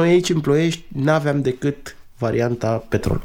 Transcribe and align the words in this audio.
Noi 0.00 0.10
aici 0.10 0.30
în 0.30 0.40
Ploiești 0.40 0.84
n-aveam 0.88 1.42
decât 1.42 1.96
varianta 2.18 2.84
petrol. 2.88 3.22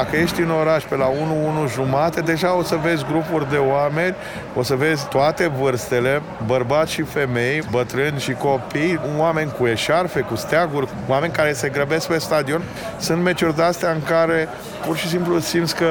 Dacă 0.00 0.16
ești 0.16 0.40
în 0.40 0.50
oraș 0.50 0.84
pe 0.84 0.96
la 0.96 1.06
1, 1.06 1.46
1 1.58 1.68
jumate, 1.68 2.20
deja 2.20 2.56
o 2.56 2.62
să 2.62 2.76
vezi 2.82 3.04
grupuri 3.04 3.50
de 3.50 3.56
oameni, 3.56 4.14
o 4.54 4.62
să 4.62 4.74
vezi 4.74 5.08
toate 5.08 5.50
vârstele, 5.60 6.22
bărbați 6.46 6.92
și 6.92 7.02
femei, 7.02 7.62
bătrâni 7.70 8.18
și 8.18 8.32
copii, 8.32 9.00
oameni 9.18 9.52
cu 9.58 9.66
eșarfe, 9.66 10.20
cu 10.20 10.36
steaguri, 10.36 10.88
oameni 11.08 11.32
care 11.32 11.52
se 11.52 11.68
grăbesc 11.68 12.08
pe 12.08 12.18
stadion. 12.18 12.62
Sunt 12.98 13.22
meciuri 13.22 13.56
de-astea 13.56 13.90
în 13.90 14.02
care 14.02 14.48
pur 14.86 14.96
și 14.96 15.08
simplu 15.08 15.38
simți 15.38 15.76
că 15.76 15.90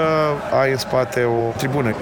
ai 0.62 0.72
în 0.72 0.78
spate 0.78 1.24
o 1.24 1.52
tribună. 1.58 1.96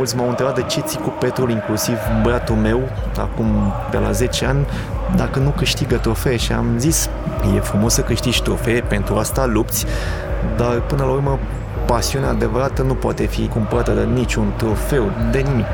Mulți 0.00 0.16
m-au 0.16 0.28
întrebat 0.28 0.54
de 0.54 0.62
ce 0.62 0.80
ții 0.80 0.98
cu 0.98 1.08
petrol, 1.08 1.50
inclusiv 1.50 1.96
băiatul 2.22 2.54
meu, 2.54 2.80
acum 3.18 3.72
de 3.90 3.98
la 3.98 4.10
10 4.10 4.46
ani, 4.46 4.66
dacă 5.16 5.38
nu 5.38 5.50
câștigă 5.50 5.96
trofee 5.96 6.36
și 6.36 6.52
am 6.52 6.66
zis, 6.78 7.10
e 7.56 7.60
frumos 7.60 7.92
să 7.92 8.00
câștigi 8.00 8.42
trofee, 8.42 8.80
pentru 8.80 9.14
asta 9.14 9.46
lupți, 9.46 9.86
dar 10.56 10.80
până 10.80 11.04
la 11.04 11.10
urmă 11.10 11.38
pasiunea 11.86 12.28
adevărată 12.28 12.82
nu 12.82 12.94
poate 12.94 13.26
fi 13.26 13.48
cumpărată 13.48 13.92
de 13.92 14.04
niciun 14.04 14.52
trofeu, 14.56 15.10
de 15.30 15.38
nimic. 15.38 15.66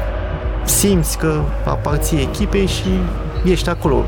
Simți 0.64 1.18
că 1.18 1.40
aparții 1.64 2.20
echipei 2.20 2.66
și 2.66 3.00
ești 3.44 3.68
acolo. 3.68 4.05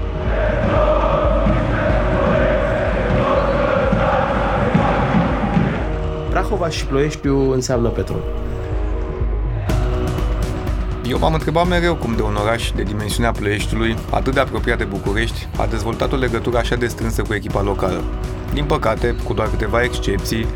Prahova 6.30 6.68
și 6.68 6.86
Ploieștiu 6.86 7.52
înseamnă 7.52 7.88
petrol. 7.88 8.20
Eu 11.08 11.18
m-am 11.18 11.32
întrebat 11.32 11.68
mereu 11.68 11.94
cum 11.94 12.16
de 12.16 12.22
un 12.22 12.34
oraș 12.34 12.70
de 12.70 12.82
dimensiunea 12.82 13.32
Ploieștiului, 13.32 13.96
atât 14.10 14.34
de 14.34 14.40
apropiat 14.40 14.78
de 14.78 14.84
București, 14.84 15.48
a 15.56 15.66
dezvoltat 15.66 16.12
o 16.12 16.16
legătură 16.16 16.58
așa 16.58 16.76
de 16.76 16.86
strânsă 16.86 17.22
cu 17.22 17.34
echipa 17.34 17.62
locală. 17.62 18.04
Din 18.52 18.64
păcate, 18.64 19.16
cu 19.24 19.32
doar 19.32 19.48
câteva 19.48 19.82
excepții, 19.82 20.46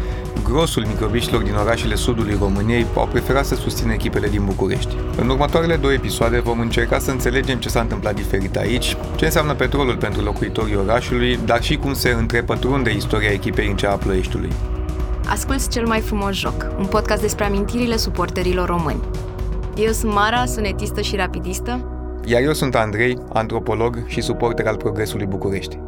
grosul 0.45 0.87
microbiștilor 0.87 1.43
din 1.43 1.55
orașele 1.55 1.95
sudului 1.95 2.37
României 2.41 2.87
au 2.97 3.07
preferat 3.07 3.45
să 3.45 3.55
susțină 3.55 3.93
echipele 3.93 4.29
din 4.29 4.45
București. 4.45 4.97
În 5.17 5.29
următoarele 5.29 5.77
două 5.77 5.93
episoade 5.93 6.41
vom 6.41 6.61
încerca 6.61 6.99
să 6.99 7.11
înțelegem 7.11 7.59
ce 7.59 7.69
s-a 7.69 7.81
întâmplat 7.81 8.15
diferit 8.15 8.57
aici, 8.57 8.97
ce 9.17 9.25
înseamnă 9.25 9.55
petrolul 9.55 9.97
pentru 9.97 10.23
locuitorii 10.23 10.77
orașului, 10.77 11.39
dar 11.45 11.63
și 11.63 11.77
cum 11.77 11.93
se 11.93 12.11
întrepătrunde 12.11 12.95
istoria 12.95 13.31
echipei 13.31 13.69
în 13.69 13.77
cea 13.77 13.91
a 13.91 13.97
Ploieștiului. 13.97 14.53
Asculți 15.27 15.69
cel 15.69 15.87
mai 15.87 16.01
frumos 16.01 16.35
joc, 16.35 16.67
un 16.79 16.87
podcast 16.87 17.21
despre 17.21 17.45
amintirile 17.45 17.97
suporterilor 17.97 18.69
români. 18.69 19.01
Eu 19.77 19.93
sunt 19.93 20.13
Mara, 20.13 20.47
sunetistă 20.47 21.01
și 21.01 21.17
rapidistă. 21.17 21.87
Iar 22.25 22.43
eu 22.43 22.53
sunt 22.53 22.75
Andrei, 22.75 23.19
antropolog 23.33 24.07
și 24.07 24.21
suporter 24.21 24.67
al 24.67 24.77
Progresului 24.77 25.27
București. 25.27 25.79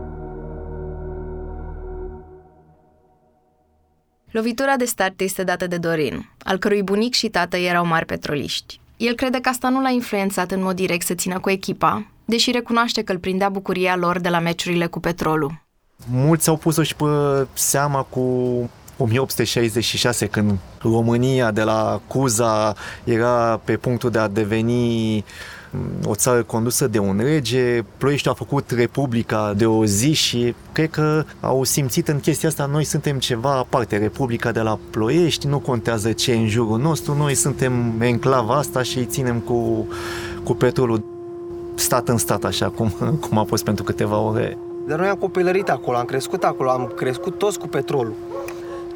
Lovitura 4.31 4.77
de 4.77 4.85
start 4.85 5.21
este 5.21 5.45
dată 5.45 5.67
de 5.67 5.77
Dorin, 5.77 6.31
al 6.43 6.59
cărui 6.59 6.83
bunic 6.83 7.15
și 7.15 7.29
tată 7.29 7.57
erau 7.57 7.87
mari 7.87 8.07
petroliști. 8.07 8.81
El 8.97 9.15
crede 9.15 9.39
că 9.41 9.49
asta 9.49 9.69
nu 9.69 9.81
l-a 9.81 9.91
influențat 9.91 10.51
în 10.51 10.63
mod 10.63 10.77
direct 10.77 11.07
să 11.07 11.15
țină 11.15 11.39
cu 11.39 11.51
echipa, 11.51 12.07
deși 12.25 12.51
recunoaște 12.51 13.03
că 13.03 13.13
îl 13.13 13.19
prindea 13.19 13.49
bucuria 13.49 13.97
lor 13.97 14.21
de 14.21 14.29
la 14.29 14.39
meciurile 14.39 14.87
cu 14.87 15.01
petrolul. 15.01 15.63
Mulți 16.11 16.49
au 16.49 16.57
pus-o 16.57 16.83
și 16.83 16.97
pe 16.97 17.05
seama 17.53 18.03
cu 18.03 18.21
1866, 18.97 20.27
când 20.27 20.59
România 20.83 21.51
de 21.51 21.63
la 21.63 22.01
Cuza 22.07 22.75
era 23.05 23.61
pe 23.65 23.77
punctul 23.77 24.11
de 24.11 24.19
a 24.19 24.29
deveni 24.29 25.25
mm, 25.71 25.81
o 26.05 26.15
țară 26.15 26.43
condusă 26.43 26.87
de 26.87 26.99
un 26.99 27.21
rege, 27.23 27.83
Ploiești 27.97 28.29
a 28.29 28.33
făcut 28.33 28.71
Republica 28.71 29.53
de 29.57 29.67
o 29.67 29.85
zi 29.85 30.13
și 30.13 30.55
cred 30.73 30.91
că 30.91 31.25
au 31.41 31.65
simțit 31.65 32.09
în 32.09 32.21
chestia 32.21 32.49
asta, 32.49 32.67
noi 32.67 32.85
suntem 32.85 33.19
ceva 33.19 33.53
aparte, 33.53 33.97
Republica 33.97 34.53
de 34.53 34.61
la 34.61 34.79
Ploiești, 34.91 35.47
nu 35.47 35.59
contează 35.59 36.13
ce 36.13 36.33
e 36.33 36.37
în 36.37 36.49
jurul 36.49 36.79
nostru, 36.79 37.15
noi 37.15 37.35
suntem 37.35 38.01
enclava 38.01 38.55
asta 38.55 38.83
și 38.83 38.99
îi 38.99 39.05
ținem 39.05 39.39
cu, 39.39 39.89
cu 40.43 40.55
petrolul 40.55 41.05
stat 41.75 42.09
în 42.09 42.19
stat, 42.19 42.45
așa 42.45 42.69
cum, 42.69 42.89
cum 43.29 43.39
a 43.39 43.45
fost 43.45 43.65
pentru 43.65 43.85
câteva 43.85 44.19
ore. 44.19 44.59
Dar 44.87 44.99
noi 44.99 45.09
am 45.09 45.17
copilărit 45.17 45.69
acolo, 45.69 45.97
am 45.97 46.05
crescut 46.05 46.45
acolo, 46.45 46.71
am 46.71 46.93
crescut 46.97 47.39
toți 47.39 47.59
cu 47.59 47.67
petrolul 47.67 48.15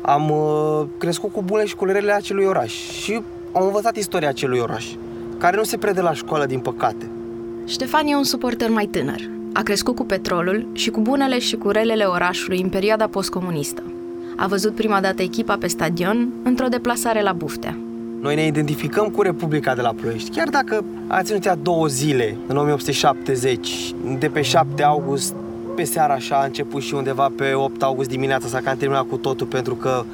am 0.00 0.30
uh, 0.30 0.86
crescut 0.98 1.32
cu 1.32 1.42
bune 1.42 1.64
și 1.64 1.76
cu 1.76 1.84
lerele 1.84 2.12
acelui 2.12 2.44
oraș 2.44 2.72
și 2.72 3.22
am 3.52 3.64
învățat 3.64 3.96
istoria 3.96 4.28
acelui 4.28 4.58
oraș, 4.58 4.86
care 5.38 5.56
nu 5.56 5.62
se 5.62 5.76
prede 5.76 6.00
la 6.00 6.12
școală, 6.12 6.46
din 6.46 6.58
păcate. 6.58 7.10
Ștefan 7.66 8.06
e 8.06 8.16
un 8.16 8.24
suporter 8.24 8.70
mai 8.70 8.86
tânăr. 8.86 9.20
A 9.52 9.62
crescut 9.62 9.96
cu 9.96 10.04
petrolul 10.04 10.66
și 10.72 10.90
cu 10.90 11.00
bunele 11.00 11.38
și 11.38 11.56
cu 11.56 11.70
relele 11.70 12.04
orașului 12.04 12.60
în 12.60 12.68
perioada 12.68 13.06
postcomunistă. 13.06 13.82
A 14.36 14.46
văzut 14.46 14.74
prima 14.74 15.00
dată 15.00 15.22
echipa 15.22 15.56
pe 15.56 15.66
stadion 15.66 16.28
într-o 16.42 16.66
deplasare 16.66 17.22
la 17.22 17.32
Buftea. 17.32 17.76
Noi 18.20 18.34
ne 18.34 18.46
identificăm 18.46 19.08
cu 19.08 19.22
Republica 19.22 19.74
de 19.74 19.80
la 19.80 19.92
Ploiești, 20.00 20.30
chiar 20.30 20.48
dacă 20.48 20.84
a 21.06 21.22
ținut 21.22 21.44
ea 21.44 21.54
două 21.54 21.86
zile, 21.86 22.36
în 22.46 22.56
1870, 22.56 23.94
de 24.18 24.28
pe 24.28 24.42
7 24.42 24.82
august 24.82 25.34
pe 25.78 25.84
seara 25.84 26.14
așa 26.14 26.36
a 26.36 26.44
început 26.44 26.82
și 26.82 26.94
undeva 26.94 27.30
pe 27.36 27.52
8 27.52 27.82
august 27.82 28.08
dimineața 28.08 28.48
s-a 28.48 28.60
cam 28.60 28.76
terminat 28.76 29.06
cu 29.08 29.16
totul 29.16 29.46
pentru 29.46 29.74
că 29.74 30.04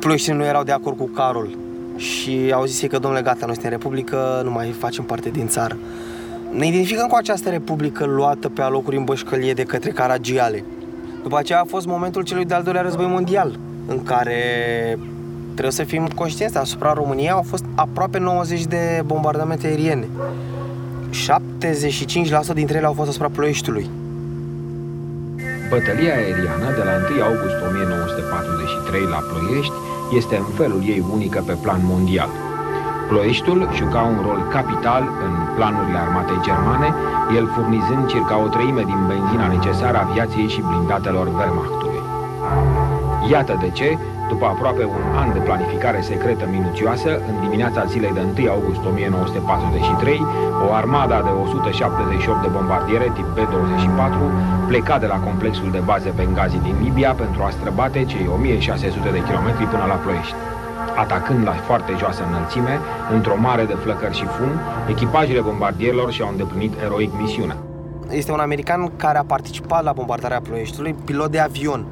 ploieștinii 0.00 0.38
nu 0.38 0.44
erau 0.44 0.62
de 0.62 0.72
acord 0.72 0.96
cu 0.96 1.04
Carol 1.04 1.56
și 1.96 2.50
au 2.54 2.64
zis 2.64 2.88
că, 2.88 2.98
domnule, 2.98 3.22
gata, 3.22 3.46
noi 3.46 3.54
suntem 3.54 3.70
Republică, 3.70 4.40
nu 4.44 4.50
mai 4.50 4.70
facem 4.70 5.04
parte 5.04 5.28
din 5.30 5.48
țară. 5.48 5.76
Ne 6.50 6.66
identificăm 6.66 7.06
cu 7.06 7.14
această 7.14 7.48
Republică 7.48 8.04
luată 8.04 8.48
pe 8.48 8.62
alocuri 8.62 8.96
în 8.96 9.04
bășcălie 9.04 9.52
de 9.52 9.62
către 9.62 9.90
Caragiale. 9.90 10.64
După 11.22 11.38
aceea 11.38 11.60
a 11.60 11.64
fost 11.64 11.86
momentul 11.86 12.22
celui 12.22 12.44
de-al 12.44 12.62
doilea 12.62 12.82
război 12.82 13.06
mondial, 13.06 13.58
în 13.86 14.02
care 14.02 14.42
trebuie 15.50 15.72
să 15.72 15.84
fim 15.84 16.08
conștienți, 16.14 16.56
asupra 16.56 16.92
României 16.92 17.30
au 17.30 17.42
fost 17.42 17.64
aproape 17.74 18.18
90 18.18 18.64
de 18.64 19.02
bombardamente 19.04 19.66
aeriene. 19.66 20.08
75% 22.50 22.54
dintre 22.54 22.76
ele 22.76 22.86
au 22.86 22.92
fost 22.92 23.08
asupra 23.08 23.28
Ploieștiului. 23.28 23.90
Bătălia 25.74 26.14
aeriană 26.14 26.68
de 26.78 26.82
la 26.88 26.94
1 27.16 27.24
august 27.28 27.58
1943 27.68 29.14
la 29.14 29.20
Ploiești 29.28 29.76
este 30.18 30.34
în 30.42 30.48
felul 30.58 30.82
ei 30.92 31.00
unică 31.14 31.40
pe 31.48 31.56
plan 31.64 31.80
mondial. 31.92 32.30
Ploieștiul 33.08 33.60
juca 33.78 34.02
un 34.12 34.18
rol 34.26 34.40
capital 34.56 35.02
în 35.26 35.32
planurile 35.56 35.98
armatei 36.04 36.44
germane, 36.46 36.88
el 37.38 37.46
furnizând 37.54 38.04
circa 38.12 38.34
o 38.44 38.48
treime 38.54 38.82
din 38.90 39.00
benzina 39.10 39.46
necesară 39.56 39.98
aviației 39.98 40.48
și 40.54 40.64
blindatelor 40.68 41.26
Wehrmachtului. 41.26 42.00
Iată 43.32 43.54
de 43.64 43.70
ce, 43.78 43.88
după 44.28 44.46
aproape 44.46 44.84
un 44.84 45.04
an 45.22 45.32
de 45.32 45.38
planificare 45.38 46.00
secretă 46.00 46.44
minuțioasă, 46.50 47.10
în 47.28 47.34
dimineața 47.44 47.84
zilei 47.84 48.12
de 48.18 48.42
1 48.42 48.50
august 48.50 48.82
1943, 48.84 50.26
o 50.68 50.72
armada 50.72 51.18
de 51.26 51.28
178 51.28 52.42
de 52.42 52.48
bombardiere 52.56 53.08
tip 53.14 53.28
B-24 53.36 54.66
pleca 54.66 54.98
de 54.98 55.06
la 55.06 55.18
complexul 55.28 55.70
de 55.70 55.82
baze 55.84 56.10
Benghazi 56.16 56.58
din 56.66 56.76
Libia 56.82 57.12
pentru 57.12 57.42
a 57.42 57.50
străbate 57.50 58.04
cei 58.04 58.30
1600 58.34 59.10
de 59.10 59.22
kilometri 59.22 59.64
până 59.64 59.84
la 59.88 59.94
Ploiești. 59.94 60.34
Atacând 60.96 61.44
la 61.44 61.52
foarte 61.52 61.92
joasă 61.98 62.22
înălțime, 62.28 62.78
într-o 63.12 63.36
mare 63.38 63.64
de 63.64 63.74
flăcări 63.74 64.16
și 64.16 64.24
fum, 64.24 64.50
echipajele 64.88 65.40
bombardierilor 65.40 66.12
și-au 66.12 66.28
îndeplinit 66.28 66.72
eroic 66.84 67.12
misiunea. 67.20 67.56
Este 68.10 68.32
un 68.32 68.38
american 68.38 68.92
care 68.96 69.18
a 69.18 69.24
participat 69.24 69.82
la 69.84 69.92
bombardarea 69.92 70.40
Ploieștiului, 70.40 70.94
pilot 71.04 71.30
de 71.30 71.38
avion 71.38 71.86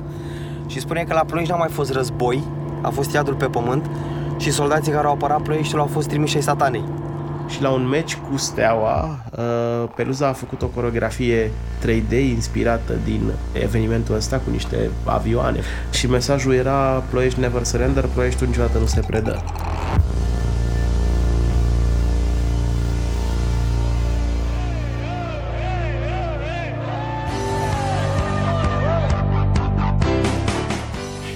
și 0.66 0.80
spune 0.80 1.04
că 1.08 1.14
la 1.14 1.24
Ploiești 1.24 1.52
n-a 1.52 1.58
mai 1.58 1.68
fost 1.68 1.92
război, 1.92 2.42
a 2.82 2.88
fost 2.88 3.12
iadul 3.12 3.34
pe 3.34 3.46
pământ 3.46 3.90
și 4.36 4.50
soldații 4.50 4.92
care 4.92 5.06
au 5.06 5.12
apărat 5.12 5.42
Ploieștiul 5.42 5.80
au 5.80 5.86
fost 5.86 6.08
trimiși 6.08 6.36
ai 6.36 6.42
satanei. 6.42 6.84
Și 7.48 7.62
la 7.62 7.70
un 7.70 7.88
meci 7.88 8.16
cu 8.16 8.36
Steaua, 8.36 9.18
uh, 9.38 9.88
Peluza 9.94 10.28
a 10.28 10.32
făcut 10.32 10.62
o 10.62 10.66
coreografie 10.66 11.50
3D 11.84 12.12
inspirată 12.12 12.92
din 13.04 13.32
evenimentul 13.62 14.14
ăsta 14.14 14.36
cu 14.36 14.50
niște 14.50 14.90
avioane. 15.04 15.60
Și 15.90 16.10
mesajul 16.10 16.54
era 16.54 17.02
Ploiești 17.10 17.40
never 17.40 17.64
surrender, 17.64 18.04
Ploiești 18.14 18.44
niciodată 18.44 18.78
nu 18.78 18.86
se 18.86 19.00
predă. 19.06 19.42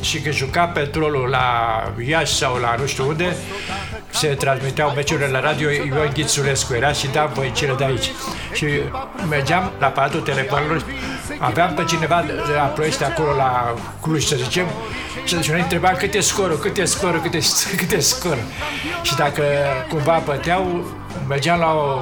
Și 0.00 0.20
că 0.20 0.30
juca 0.30 0.64
petrolul 0.64 1.28
la 1.28 1.46
Iași 2.06 2.34
sau 2.34 2.56
la 2.56 2.74
nu 2.78 2.86
știu 2.86 3.08
unde, 3.08 3.36
se 4.10 4.26
transmiteau 4.28 4.90
meciurile 4.90 5.26
la 5.26 5.40
radio, 5.40 5.70
Ion 5.70 6.10
Ghițulescu 6.14 6.74
era 6.74 6.92
și 6.92 7.08
da 7.08 7.32
cele 7.52 7.74
de 7.78 7.84
aici. 7.84 8.10
Și 8.52 8.66
mergeam 9.28 9.72
la 9.78 9.86
aparatul 9.86 10.20
telefonului, 10.20 10.82
aveam 11.38 11.74
pe 11.74 11.84
cineva 11.84 12.24
de 12.46 12.52
la 12.54 12.62
Ploiești 12.62 13.04
acolo 13.04 13.34
la 13.34 13.74
Cluj, 14.02 14.24
să 14.24 14.36
zicem, 14.36 14.66
și 15.24 15.50
noi 15.50 15.60
întrebam 15.60 15.94
cât 15.98 16.14
e 16.14 16.20
scorul, 16.20 16.58
cât 16.58 16.76
e 16.76 16.84
scorul, 16.84 17.20
cât 17.20 17.34
e, 17.34 17.38
cât 17.80 17.92
e 17.92 17.98
scorul. 18.00 18.44
Și 19.02 19.16
dacă 19.16 19.42
cumva 19.88 20.22
băteau, 20.24 20.84
mergeam 21.28 21.58
la 21.58 21.72
o 21.72 21.98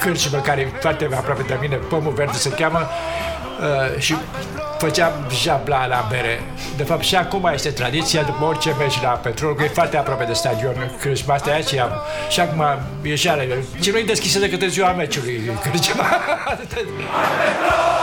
cârciumă 0.00 0.38
care 0.38 0.60
e 0.60 0.78
foarte 0.80 1.08
aproape 1.14 1.42
de 1.42 1.58
mine, 1.60 1.76
Pomul 1.76 2.12
Verde 2.12 2.36
se 2.36 2.50
cheamă, 2.50 2.88
uh, 3.62 4.00
și 4.00 4.16
făceam 4.78 5.12
jabla 5.42 5.86
la 5.86 6.06
bere. 6.10 6.40
De 6.76 6.82
fapt, 6.82 7.02
și 7.02 7.16
acum 7.16 7.50
este 7.52 7.70
tradiția, 7.70 8.22
după 8.22 8.44
orice 8.44 8.74
mergi 8.78 8.98
la 9.02 9.08
petrol, 9.08 9.54
că 9.54 9.64
e 9.64 9.68
foarte 9.68 9.96
aproape 9.96 10.24
de 10.24 10.32
stadion, 10.32 10.96
crâșma 11.00 11.34
asta 11.34 11.56
și 11.56 11.78
am. 11.78 11.92
Și 12.28 12.40
acum 12.40 12.64
e 13.02 13.14
și 13.14 13.28
ale. 13.28 13.64
Ce 13.80 13.90
nu-i 13.90 14.04
deschisă 14.04 14.38
decât 14.38 14.62
în 14.62 14.68
ziua 14.68 14.92
meciului, 14.92 15.50
crâșma. 15.62 16.04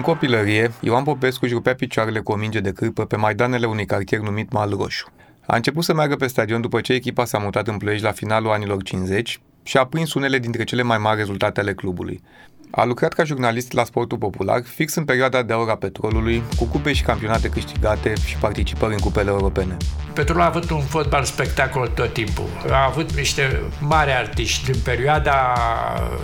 copilărie, 0.00 0.72
Ioan 0.80 1.04
Popescu 1.04 1.44
își 1.44 1.54
rupea 1.54 1.74
picioarele 1.74 2.20
cu 2.20 2.32
o 2.32 2.36
minge 2.36 2.60
de 2.60 2.72
cârpă 2.72 3.04
pe 3.04 3.16
maidanele 3.16 3.66
unui 3.66 3.86
cartier 3.86 4.20
numit 4.20 4.52
Mal 4.52 4.70
Roșu. 4.70 5.12
A 5.46 5.56
început 5.56 5.84
să 5.84 5.94
meargă 5.94 6.16
pe 6.16 6.26
stadion 6.26 6.60
după 6.60 6.80
ce 6.80 6.92
echipa 6.92 7.24
s-a 7.24 7.38
mutat 7.38 7.68
în 7.68 7.76
Ploiești 7.76 8.04
la 8.04 8.12
finalul 8.12 8.50
anilor 8.50 8.82
50 8.82 9.40
și 9.62 9.76
a 9.76 9.86
prins 9.86 10.14
unele 10.14 10.38
dintre 10.38 10.64
cele 10.64 10.82
mai 10.82 10.98
mari 10.98 11.18
rezultate 11.18 11.60
ale 11.60 11.74
clubului. 11.74 12.22
A 12.70 12.84
lucrat 12.84 13.12
ca 13.12 13.24
jurnalist 13.24 13.72
la 13.72 13.84
sportul 13.84 14.18
popular, 14.18 14.62
fix 14.64 14.94
în 14.94 15.04
perioada 15.04 15.42
de 15.42 15.52
aur 15.52 15.70
a 15.70 15.76
petrolului, 15.76 16.42
cu 16.58 16.64
cupe 16.64 16.92
și 16.92 17.02
campionate 17.02 17.48
câștigate 17.48 18.12
și 18.26 18.36
participări 18.36 18.92
în 18.92 18.98
cupele 18.98 19.30
europene. 19.30 19.76
Petrolul 20.12 20.42
a 20.42 20.46
avut 20.46 20.70
un 20.70 20.80
fotbal 20.80 21.24
spectacol 21.24 21.88
tot 21.88 22.12
timpul. 22.12 22.44
A 22.70 22.84
avut 22.88 23.12
niște 23.12 23.62
mari 23.80 24.10
artiști 24.12 24.72
din 24.72 24.80
perioada 24.84 25.52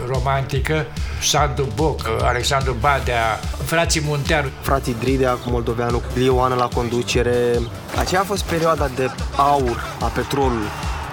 romantică, 0.07 0.87
Sandu 1.23 1.69
Boc, 1.75 2.09
Alexandru 2.23 2.77
Badea, 2.81 3.41
frații 3.65 4.03
Munteanu. 4.05 4.49
Frații 4.61 4.95
Dridea, 4.95 5.39
Moldoveanu, 5.47 6.03
Lioana 6.15 6.55
la 6.55 6.69
conducere. 6.75 7.59
Aceea 7.99 8.21
a 8.21 8.25
fost 8.25 8.45
perioada 8.45 8.89
de 8.97 9.11
aur 9.37 9.85
a 10.01 10.07
petrolului. 10.07 10.69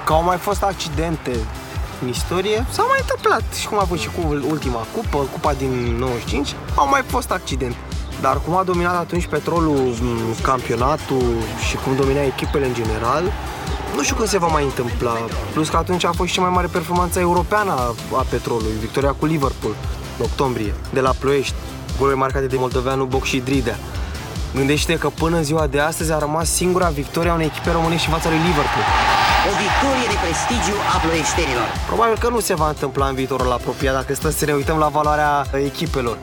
Că 0.05 0.13
au 0.13 0.23
mai 0.23 0.37
fost 0.37 0.63
accidente, 0.63 1.31
în 2.01 2.07
istorie 2.07 2.65
s-a 2.69 2.83
mai 2.87 2.97
întâmplat 3.01 3.43
și 3.59 3.67
cum 3.67 3.79
a 3.79 3.83
fost 3.83 4.01
și 4.01 4.09
cu 4.15 4.21
ultima 4.49 4.85
cupă, 4.95 5.17
cupa 5.31 5.53
din 5.53 5.95
95, 5.99 6.55
au 6.75 6.87
mai 6.89 7.01
fost 7.05 7.31
accidente. 7.31 7.77
Dar 8.21 8.41
cum 8.45 8.55
a 8.55 8.63
dominat 8.63 8.95
atunci 8.95 9.25
petrolul 9.25 9.93
campionatul 10.41 11.23
și 11.69 11.75
cum 11.75 11.95
domina 11.95 12.21
echipele 12.21 12.65
în 12.65 12.73
general, 12.73 13.23
nu 13.95 14.03
știu 14.03 14.15
când 14.15 14.27
se 14.27 14.37
va 14.37 14.47
mai 14.47 14.63
întâmpla. 14.63 15.17
Plus 15.53 15.69
că 15.69 15.77
atunci 15.77 16.03
a 16.03 16.11
fost 16.11 16.29
și 16.29 16.35
cea 16.35 16.41
mai 16.41 16.51
mare 16.53 16.67
performanță 16.67 17.19
europeană 17.19 17.71
a, 17.71 17.95
a 18.17 18.25
petrolului, 18.29 18.71
victoria 18.79 19.11
cu 19.11 19.25
Liverpool 19.25 19.75
în 20.17 20.25
octombrie, 20.25 20.73
de 20.93 20.99
la 20.99 21.13
Ploiești, 21.19 21.55
goluri 21.97 22.17
marcate 22.17 22.45
de 22.45 22.55
moldoveanu 22.59 23.05
Boc 23.05 23.23
și 23.23 23.37
Dridea. 23.37 23.77
Gândește 24.55 24.97
că 24.97 25.09
până 25.09 25.37
în 25.37 25.43
ziua 25.43 25.67
de 25.67 25.79
astăzi 25.79 26.11
a 26.11 26.17
rămas 26.17 26.49
singura 26.49 26.87
victoria 26.87 27.33
unei 27.33 27.45
echipe 27.45 27.71
românești 27.71 28.07
în 28.07 28.13
fața 28.13 28.29
lui 28.29 28.37
Liverpool 28.37 28.85
o 29.49 29.53
victorie 29.65 30.07
de 30.13 30.17
prestigiu 30.23 30.77
a 30.93 30.97
ploieștenilor. 31.03 31.67
Probabil 31.89 32.17
că 32.23 32.27
nu 32.35 32.39
se 32.39 32.55
va 32.61 32.67
întâmpla 32.67 33.05
în 33.07 33.15
viitorul 33.15 33.51
apropiat 33.51 33.93
dacă 33.93 34.13
stăm 34.13 34.31
să 34.31 34.45
ne 34.45 34.53
uităm 34.53 34.77
la 34.77 34.89
valoarea 34.97 35.31
echipelor. 35.69 36.17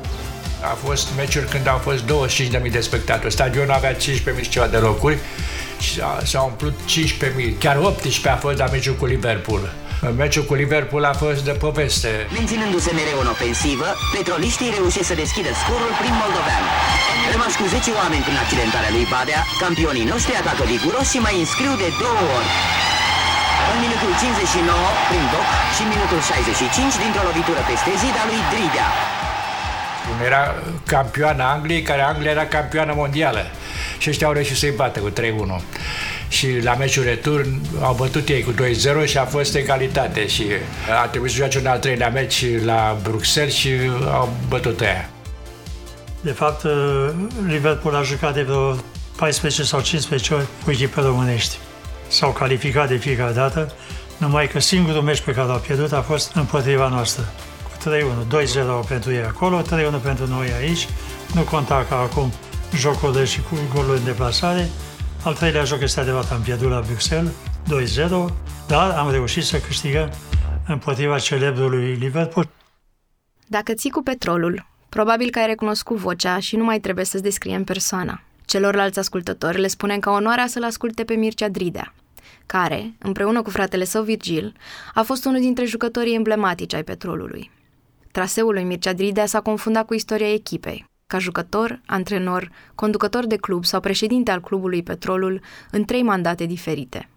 A 0.73 0.75
fost 0.87 1.07
meciuri 1.17 1.49
când 1.53 1.67
au 1.69 1.79
fost 1.87 2.03
25.000 2.05 2.71
de 2.71 2.81
spectatori. 2.81 3.33
Stadionul 3.33 3.75
avea 3.79 3.95
15.000 3.97 4.01
și 4.41 4.49
ceva 4.49 4.67
de 4.67 4.77
locuri 4.77 5.19
și 5.81 6.01
s-au 6.31 6.45
umplut 6.51 6.75
15.000. 6.91 7.59
Chiar 7.59 7.77
18 7.77 8.29
a 8.29 8.37
fost 8.37 8.59
la 8.59 8.67
meciul 8.75 8.97
cu 9.01 9.07
Liverpool. 9.07 9.63
Meciul 10.23 10.45
cu 10.51 10.55
Liverpool 10.63 11.05
a 11.05 11.15
fost 11.23 11.41
de 11.45 11.55
poveste. 11.65 12.11
Menținându-se 12.39 12.91
mereu 13.01 13.19
în 13.25 13.29
ofensivă, 13.35 13.89
petroliștii 14.15 14.75
reușesc 14.79 15.09
să 15.13 15.17
deschidă 15.23 15.51
scorul 15.63 15.93
prin 16.01 16.15
moldovean. 16.21 16.65
Rămași 17.33 17.59
cu 17.61 17.67
10 17.67 17.91
oameni 18.01 18.27
prin 18.27 18.39
accidentarea 18.45 18.95
lui 18.97 19.07
Badea, 19.13 19.43
campionii 19.65 20.11
noștri 20.13 20.41
atacă 20.41 20.63
viguros 20.73 21.07
și 21.13 21.19
mai 21.27 21.37
înscriu 21.43 21.73
de 21.83 21.89
două 22.03 22.23
ori 22.39 22.51
în 23.75 23.81
minutul 23.87 24.13
59 24.21 24.77
prin 25.09 25.25
Doc 25.35 25.49
și 25.77 25.83
minutul 25.93 26.21
65 26.21 27.03
dintr-o 27.03 27.25
lovitură 27.29 27.61
peste 27.71 27.93
zid 28.03 28.15
a 28.23 28.25
lui 28.31 28.41
Dridea. 28.53 28.89
Era 30.29 30.43
campioana 30.95 31.45
Angliei, 31.55 31.83
care 31.89 32.03
Anglia 32.03 32.31
era 32.37 32.47
campioană 32.57 32.93
mondială. 33.03 33.43
Și 34.01 34.11
ăștia 34.11 34.27
au 34.27 34.33
reușit 34.33 34.57
să-i 34.57 34.79
bată 34.81 34.99
cu 35.01 35.11
3-1. 35.11 35.15
Și 36.37 36.47
la 36.69 36.75
meciul 36.75 37.05
retur 37.05 37.41
au 37.89 37.95
bătut 38.03 38.29
ei 38.29 38.43
cu 38.43 38.53
2-0 39.05 39.07
și 39.11 39.19
a 39.19 39.25
fost 39.25 39.55
egalitate. 39.55 40.27
Și 40.27 40.45
a 41.03 41.07
trebuit 41.07 41.31
să 41.31 41.37
joace 41.37 41.59
un 41.59 41.67
al 41.67 41.79
treilea 41.79 42.11
meci 42.19 42.45
la 42.65 42.97
Bruxelles 43.03 43.55
și 43.55 43.71
au 44.19 44.33
bătut 44.49 44.81
aia. 44.81 45.09
De 46.21 46.31
fapt, 46.31 46.63
uh, 46.63 47.11
Liverpool 47.47 47.95
a 47.95 48.03
jucat 48.03 48.35
de 48.35 48.43
vreo 48.43 48.77
14 49.17 49.63
sau 49.63 49.81
15 49.81 50.35
ori 50.35 50.47
cu 50.65 50.71
echipe 50.71 51.01
românești 51.01 51.57
s-au 52.09 52.33
calificat 52.33 52.89
de 52.89 52.97
fiecare 52.97 53.33
dată, 53.33 53.73
numai 54.17 54.49
că 54.49 54.59
singurul 54.59 55.03
meci 55.03 55.21
pe 55.21 55.33
care 55.33 55.47
l-au 55.47 55.59
pierdut 55.59 55.93
a 55.93 56.03
fost 56.03 56.35
împotriva 56.35 56.89
noastră. 56.89 57.25
Cu 57.63 57.91
3-1, 57.91 58.83
2-0 58.83 58.89
pentru 58.89 59.13
ei 59.13 59.25
acolo, 59.25 59.63
3-1 59.63 59.65
pentru 60.03 60.27
noi 60.27 60.53
aici, 60.59 60.89
nu 61.35 61.43
conta 61.43 61.87
ca 61.89 61.97
acum 61.97 62.33
jocurile 62.77 63.25
și 63.25 63.41
cu 63.41 63.59
golul 63.75 63.97
în 63.97 64.05
deplasare. 64.05 64.69
Al 65.25 65.35
treilea 65.35 65.65
joc 65.65 65.81
este 65.81 66.01
adevărat, 66.01 66.33
am 66.33 66.41
pierdut 66.41 66.71
la 66.71 66.81
Bruxelles, 66.87 67.33
2-0, 68.29 68.35
dar 68.67 68.91
am 68.91 69.11
reușit 69.11 69.45
să 69.45 69.59
câștigăm 69.59 70.11
împotriva 70.67 71.19
celebrului 71.19 71.95
Liverpool. 71.95 72.49
Dacă 73.47 73.73
ții 73.73 73.91
cu 73.91 74.03
petrolul, 74.03 74.67
probabil 74.89 75.31
că 75.31 75.39
ai 75.39 75.47
recunoscut 75.47 75.97
vocea 75.97 76.39
și 76.39 76.57
nu 76.57 76.65
mai 76.65 76.79
trebuie 76.79 77.05
să-ți 77.05 77.23
descriem 77.23 77.65
persoana. 77.65 78.21
Celorlalți 78.45 78.99
ascultători 78.99 79.61
le 79.61 79.67
spunem 79.67 79.99
ca 79.99 80.11
onoarea 80.11 80.47
să-l 80.47 80.65
asculte 80.65 81.05
pe 81.05 81.15
Mircea 81.15 81.49
Dridea, 81.49 81.95
care, 82.47 82.95
împreună 82.99 83.43
cu 83.43 83.51
fratele 83.51 83.85
său 83.85 84.03
Virgil, 84.03 84.55
a 84.95 85.03
fost 85.03 85.25
unul 85.25 85.41
dintre 85.41 85.65
jucătorii 85.65 86.15
emblematici 86.15 86.75
ai 86.75 86.85
petrolului. 86.85 87.51
Traseul 88.13 88.53
lui 88.53 88.65
Mircea 88.65 88.93
Dridea 88.93 89.27
s-a 89.27 89.41
confundat 89.41 89.87
cu 89.87 89.95
istoria 89.95 90.33
echipei, 90.33 90.87
ca 91.07 91.19
jucător, 91.19 91.81
antrenor, 91.87 92.51
conducător 92.75 93.27
de 93.27 93.37
club 93.37 93.65
sau 93.65 93.81
președinte 93.81 94.31
al 94.31 94.41
clubului 94.41 94.83
Petrolul 94.83 95.41
în 95.71 95.85
trei 95.85 96.03
mandate 96.03 96.45
diferite– 96.45 97.09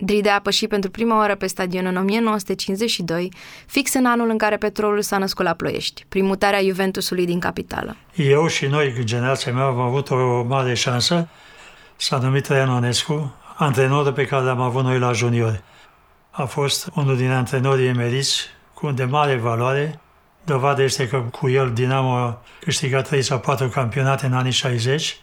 Dride 0.00 0.28
a 0.28 0.40
pășit 0.40 0.68
pentru 0.68 0.90
prima 0.90 1.16
oară 1.16 1.34
pe 1.34 1.46
stadion 1.46 1.86
în 1.86 1.96
1952, 1.96 3.32
fix 3.66 3.94
în 3.94 4.06
anul 4.06 4.30
în 4.30 4.38
care 4.38 4.56
petrolul 4.56 5.02
s-a 5.02 5.18
născut 5.18 5.44
la 5.44 5.54
Ploiești, 5.54 6.04
prin 6.08 6.24
mutarea 6.24 6.62
Juventusului 6.62 7.26
din 7.26 7.40
capitală. 7.40 7.96
Eu 8.14 8.46
și 8.46 8.66
noi, 8.66 8.94
generația 9.04 9.52
mea, 9.52 9.64
am 9.64 9.80
avut 9.80 10.10
o 10.10 10.42
mare 10.42 10.74
șansă. 10.74 11.28
S-a 11.96 12.18
numit 12.18 12.42
Traian 12.42 12.68
Onescu, 12.68 13.34
antrenorul 13.56 14.12
pe 14.12 14.24
care 14.24 14.44
l-am 14.44 14.60
avut 14.60 14.84
noi 14.84 14.98
la 14.98 15.12
juniori. 15.12 15.62
A 16.30 16.44
fost 16.44 16.90
unul 16.94 17.16
din 17.16 17.30
antrenorii 17.30 17.86
emeriți 17.86 18.46
cu 18.74 18.90
de 18.90 19.04
mare 19.04 19.36
valoare. 19.36 20.00
Dovadă 20.44 20.82
este 20.82 21.08
că 21.08 21.18
cu 21.18 21.48
el 21.48 21.72
Dinamo 21.72 22.14
a 22.14 22.42
câștigat 22.60 23.06
3 23.06 23.22
sau 23.22 23.38
4 23.38 23.68
campionate 23.68 24.26
în 24.26 24.32
anii 24.32 24.52
60 24.52 25.16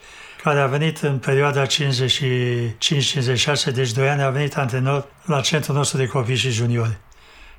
care 0.45 0.59
a 0.59 0.67
venit 0.67 0.97
în 0.97 1.17
perioada 1.17 1.65
55-56, 1.65 1.67
deci 3.73 3.91
2 3.91 4.09
ani, 4.09 4.21
a 4.21 4.29
venit 4.29 4.57
antrenor 4.57 5.05
la 5.25 5.41
centrul 5.41 5.75
nostru 5.75 5.97
de 5.97 6.05
copii 6.05 6.35
și 6.35 6.49
juniori. 6.49 6.97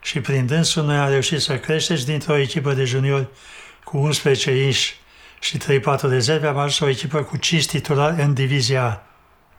Și 0.00 0.20
prin 0.20 0.46
dânsul 0.46 0.84
noi 0.84 0.96
am 0.96 1.08
reușit 1.08 1.40
să 1.40 1.58
creștem 1.58 1.96
dintr-o 2.04 2.36
echipă 2.36 2.72
de 2.72 2.84
juniori 2.84 3.26
cu 3.84 3.96
11 3.96 4.50
inși 4.64 4.94
și 5.40 5.58
3-4 5.58 5.60
rezerve, 6.00 6.46
am 6.46 6.56
ajuns 6.56 6.78
o 6.78 6.88
echipă 6.88 7.22
cu 7.22 7.36
5 7.36 7.66
titulari 7.66 8.22
în 8.22 8.34
divizia 8.34 8.84
A. 8.84 9.02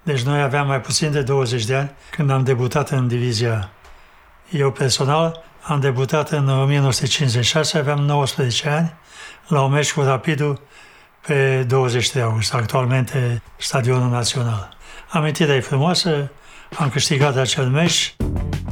Deci 0.04 0.22
noi 0.22 0.42
aveam 0.42 0.68
mai 0.68 0.82
puțin 0.82 1.12
de 1.12 1.22
20 1.22 1.66
de 1.66 1.76
ani 1.76 1.92
când 2.12 2.30
am 2.30 2.44
debutat 2.44 2.90
în 2.90 3.08
divizia 3.08 3.54
A. 3.54 3.70
Eu 4.50 4.72
personal 4.72 5.44
am 5.62 5.80
debutat 5.80 6.32
în 6.32 6.50
1956, 6.50 7.78
aveam 7.78 8.00
19 8.00 8.70
ani, 8.70 8.94
la 9.48 9.62
un 9.62 9.72
meci 9.72 9.94
cu 9.94 10.02
Rapidul 10.02 10.62
pe 11.28 11.64
23 11.68 12.22
august, 12.24 12.54
actualmente 12.54 13.42
Stadionul 13.58 14.10
Național. 14.10 14.78
Amintirea 15.10 15.56
e 15.56 15.60
frumoasă, 15.60 16.32
am 16.78 16.90
câștigat 16.90 17.38
acel 17.38 17.66
meci, 17.66 18.16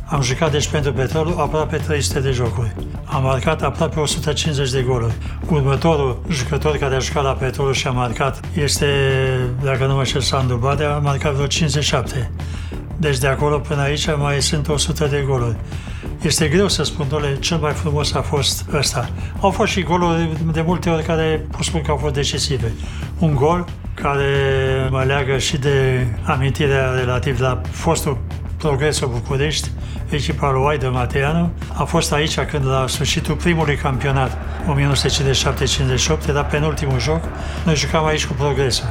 am 0.05 0.21
jucat 0.21 0.51
deci 0.51 0.67
pentru 0.67 0.93
Petrolul 0.93 1.39
aproape 1.39 1.77
300 1.77 2.19
de 2.19 2.31
jocuri. 2.31 2.75
Am 3.05 3.23
marcat 3.23 3.61
aproape 3.61 3.99
150 3.99 4.71
de 4.71 4.81
goluri. 4.81 5.13
Următorul 5.49 6.21
jucător 6.29 6.77
care 6.77 6.95
a 6.95 6.99
jucat 6.99 7.23
la 7.23 7.33
Petrolul 7.33 7.73
și 7.73 7.87
a 7.87 7.91
marcat 7.91 8.39
este, 8.53 8.87
dacă 9.63 9.85
nu 9.85 9.95
mă 9.95 10.03
știu, 10.03 10.19
Sandu 10.19 10.55
Badea, 10.55 10.95
a 10.95 10.99
marcat 10.99 11.33
vreo 11.33 11.47
57. 11.47 12.31
Deci 12.97 13.17
de 13.17 13.27
acolo 13.27 13.59
până 13.59 13.81
aici 13.81 14.07
mai 14.17 14.41
sunt 14.41 14.67
100 14.67 15.05
de 15.05 15.23
goluri. 15.27 15.55
Este 16.21 16.47
greu 16.47 16.67
să 16.67 16.83
spun, 16.83 17.05
dole, 17.09 17.37
cel 17.39 17.57
mai 17.57 17.71
frumos 17.71 18.13
a 18.13 18.21
fost 18.21 18.65
ăsta. 18.73 19.09
Au 19.39 19.51
fost 19.51 19.71
și 19.71 19.83
goluri 19.83 20.29
de 20.53 20.61
multe 20.61 20.89
ori 20.89 21.03
care 21.03 21.45
pot 21.51 21.63
spune 21.63 21.83
că 21.83 21.91
au 21.91 21.97
fost 21.97 22.13
decisive. 22.13 22.73
Un 23.19 23.35
gol 23.35 23.65
care 23.93 24.27
mă 24.89 25.03
leagă 25.03 25.37
și 25.37 25.57
de 25.57 26.07
amintirea 26.23 26.89
relativ 26.89 27.39
la 27.39 27.61
fostul 27.69 28.17
Progresul 28.57 29.07
București, 29.07 29.69
echipa 30.09 30.51
lui 30.51 30.65
Aida 30.67 30.89
Mateanu, 30.89 31.51
a 31.73 31.83
fost 31.83 32.13
aici 32.13 32.39
când 32.39 32.65
la 32.65 32.85
sfârșitul 32.87 33.35
primului 33.35 33.75
campionat, 33.75 34.37
1957-58, 36.25 36.27
era 36.29 36.43
penultimul 36.43 36.99
joc, 36.99 37.23
noi 37.65 37.75
jucam 37.75 38.05
aici 38.05 38.25
cu 38.25 38.33
Progresul. 38.33 38.87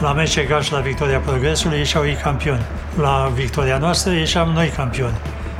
La 0.00 0.12
meci 0.12 0.36
egal 0.36 0.62
și 0.62 0.72
la 0.72 0.78
victoria 0.78 1.18
Progresului 1.18 1.78
ieșeau 1.78 2.06
ei 2.06 2.14
campioni. 2.14 2.62
La 3.00 3.30
victoria 3.34 3.78
noastră 3.78 4.12
ieșeam 4.12 4.48
noi 4.48 4.68
campioni. 4.68 5.16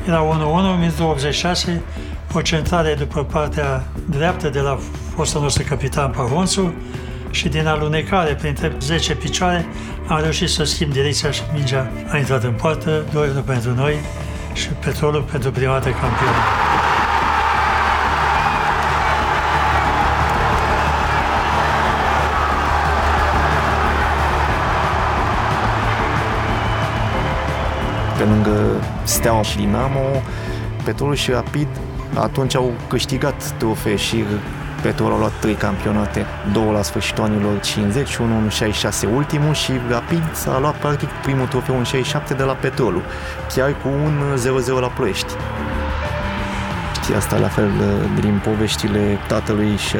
Era 0.07 0.25
1-1, 0.77 0.79
minutul 0.79 1.05
86, 1.05 1.83
o 2.33 2.41
centrare 2.41 2.95
după 2.95 3.25
partea 3.25 3.85
dreaptă 4.11 4.49
de 4.49 4.61
la 4.61 4.79
fostul 5.15 5.41
nostru 5.41 5.65
capitan 5.69 6.11
Pahonțu 6.11 6.75
și 7.31 7.49
din 7.49 7.67
alunecare 7.67 8.35
printre 8.35 8.73
10 8.81 9.15
picioare 9.15 9.67
am 10.07 10.21
reușit 10.21 10.49
să 10.49 10.65
schimb 10.65 10.93
direcția 10.93 11.31
și 11.31 11.43
mingea 11.53 11.91
a 12.09 12.17
intrat 12.17 12.43
în 12.43 12.53
poartă, 12.53 13.05
2-1 13.43 13.45
pentru 13.45 13.75
noi 13.75 13.95
și 14.53 14.69
petrolul 14.69 15.23
pentru 15.23 15.51
prima 15.51 15.73
dată 15.73 15.89
campion. 15.89 16.64
Pe 28.25 28.31
lângă 28.31 28.85
Steaua 29.03 29.43
și 29.43 29.57
Dinamo, 29.57 30.23
Petrolul 30.85 31.15
și 31.15 31.31
Rapid 31.31 31.69
atunci 32.15 32.57
au 32.57 32.73
câștigat 32.89 33.55
trofee 33.59 33.97
și 33.97 34.25
Petrol 34.83 35.13
a 35.13 35.19
luat 35.19 35.33
trei 35.41 35.55
campionate, 35.55 36.27
două 36.53 36.73
la 36.73 36.83
sfârșitul 36.83 37.25
anilor 37.25 37.61
50, 37.61 38.17
unul 38.17 38.43
în 38.43 38.49
66 38.49 39.07
ultimul 39.07 39.55
și 39.55 39.73
Rapid 39.89 40.23
s-a 40.33 40.59
luat 40.59 40.75
practic 40.75 41.09
primul 41.09 41.47
trofeu 41.47 41.77
în 41.77 41.85
67 41.85 42.35
de 42.35 42.43
la 42.43 42.53
Petrolul, 42.53 43.03
chiar 43.55 43.77
cu 43.83 43.89
un 43.89 44.23
0-0 44.77 44.81
la 44.81 44.87
Ploiești. 44.87 45.33
Și 47.05 47.13
asta 47.13 47.37
la 47.37 47.49
fel 47.49 47.71
din 48.21 48.41
poveștile 48.45 49.19
tatălui 49.29 49.77
și 49.77 49.97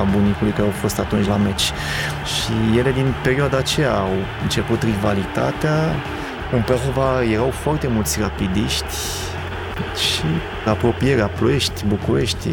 a 0.00 0.02
bunicului 0.12 0.52
care 0.52 0.62
au 0.62 0.74
fost 0.80 0.98
atunci 0.98 1.26
la 1.26 1.36
meci. 1.36 1.72
Și 2.34 2.78
ele 2.78 2.92
din 2.92 3.14
perioada 3.22 3.56
aceea 3.56 3.94
au 3.94 4.16
început 4.42 4.82
rivalitatea, 4.82 5.94
în 6.54 6.62
Prahova 6.62 7.22
erau 7.22 7.50
foarte 7.50 7.86
mulți 7.86 8.20
rapidiști 8.20 8.94
și 9.96 10.24
apropierea 10.66 11.26
Ploiești, 11.26 11.86
București, 11.86 12.48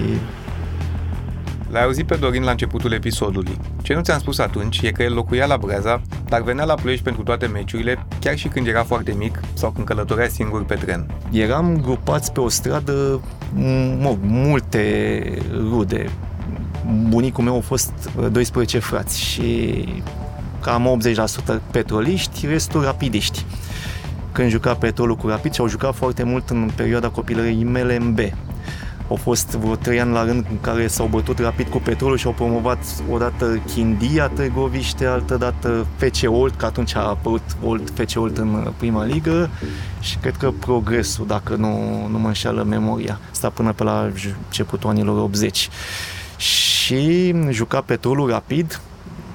L-ai 1.72 1.84
auzit 1.84 2.08
pe 2.08 2.16
Dorin 2.16 2.44
la 2.44 2.52
începutul 2.52 2.92
episodului. 2.92 3.58
Ce 3.82 3.94
nu 3.94 4.02
ți-am 4.02 4.20
spus 4.20 4.40
atunci 4.40 4.82
e 4.82 4.92
că 4.92 5.04
el 5.04 5.14
locuia 5.14 5.46
la 5.46 5.58
Breaza, 5.58 6.02
dar 6.26 6.42
venea 6.42 6.66
la 6.66 6.74
Ploiești 6.74 7.04
pentru 7.04 7.24
toate 7.24 7.46
meciurile, 7.46 8.06
chiar 8.20 8.38
și 8.38 8.48
când 8.48 8.68
era 8.68 8.84
foarte 8.84 9.14
mic 9.18 9.40
sau 9.54 9.72
când 9.72 9.86
călătorea 9.86 10.28
singur 10.28 10.66
pe 10.66 10.76
tren. 10.76 11.12
Eram 11.32 11.82
grupați 11.82 12.32
pe 12.32 12.40
o 12.40 12.50
stradă 12.50 13.22
mă, 14.00 14.18
multe 14.22 15.24
rude. 15.52 16.10
Bunicul 17.08 17.44
meu 17.44 17.58
a 17.58 17.62
fost 17.62 18.10
12 18.32 18.80
frați 18.80 19.22
și 19.22 19.86
cam 20.62 21.00
80% 21.58 21.72
petroliști, 21.72 22.46
restul 22.46 22.84
rapidiști. 22.84 23.46
Când 24.32 24.50
juca 24.50 24.74
petrolul 24.74 25.16
cu 25.16 25.28
rapid 25.28 25.54
și 25.54 25.62
au 25.62 25.68
jucat 25.68 25.96
foarte 25.96 26.24
mult 26.24 26.50
în 26.50 26.72
perioada 26.76 27.10
copilării 27.10 27.64
mele 27.64 27.96
în 27.96 28.14
B. 28.14 28.20
Au 29.12 29.16
fost 29.16 29.48
vreo 29.48 29.76
trei 29.76 30.00
ani 30.00 30.12
la 30.12 30.24
rând 30.24 30.46
în 30.50 30.60
care 30.62 30.88
s-au 30.88 31.06
bătut 31.06 31.40
rapid 31.40 31.68
cu 31.68 31.78
petrolul 31.78 32.18
și 32.18 32.26
au 32.26 32.32
promovat 32.32 32.78
odată 33.10 33.62
Chindia 33.66 34.28
Târgoviște, 34.28 35.06
altă 35.06 35.38
dată 35.38 35.88
FC 35.98 36.18
Olt, 36.26 36.56
că 36.56 36.66
atunci 36.66 36.96
a 36.96 37.00
apărut 37.00 37.44
Olt, 37.64 37.90
FC 37.94 38.20
Olt 38.20 38.38
în 38.38 38.72
prima 38.78 39.06
ligă 39.06 39.50
și 40.00 40.18
cred 40.18 40.36
că 40.36 40.52
progresul, 40.60 41.28
dacă 41.28 41.56
nu, 41.56 42.08
nu 42.08 42.20
mă 42.20 42.28
înșeală 42.28 42.64
memoria. 42.64 43.20
Sta 43.32 43.50
până 43.50 43.72
pe 43.74 43.84
la 43.84 44.12
începutul 44.46 44.90
anilor 44.90 45.22
80. 45.22 45.70
Și 46.38 47.34
juca 47.50 47.82
petrolul 47.82 48.30
rapid, 48.30 48.82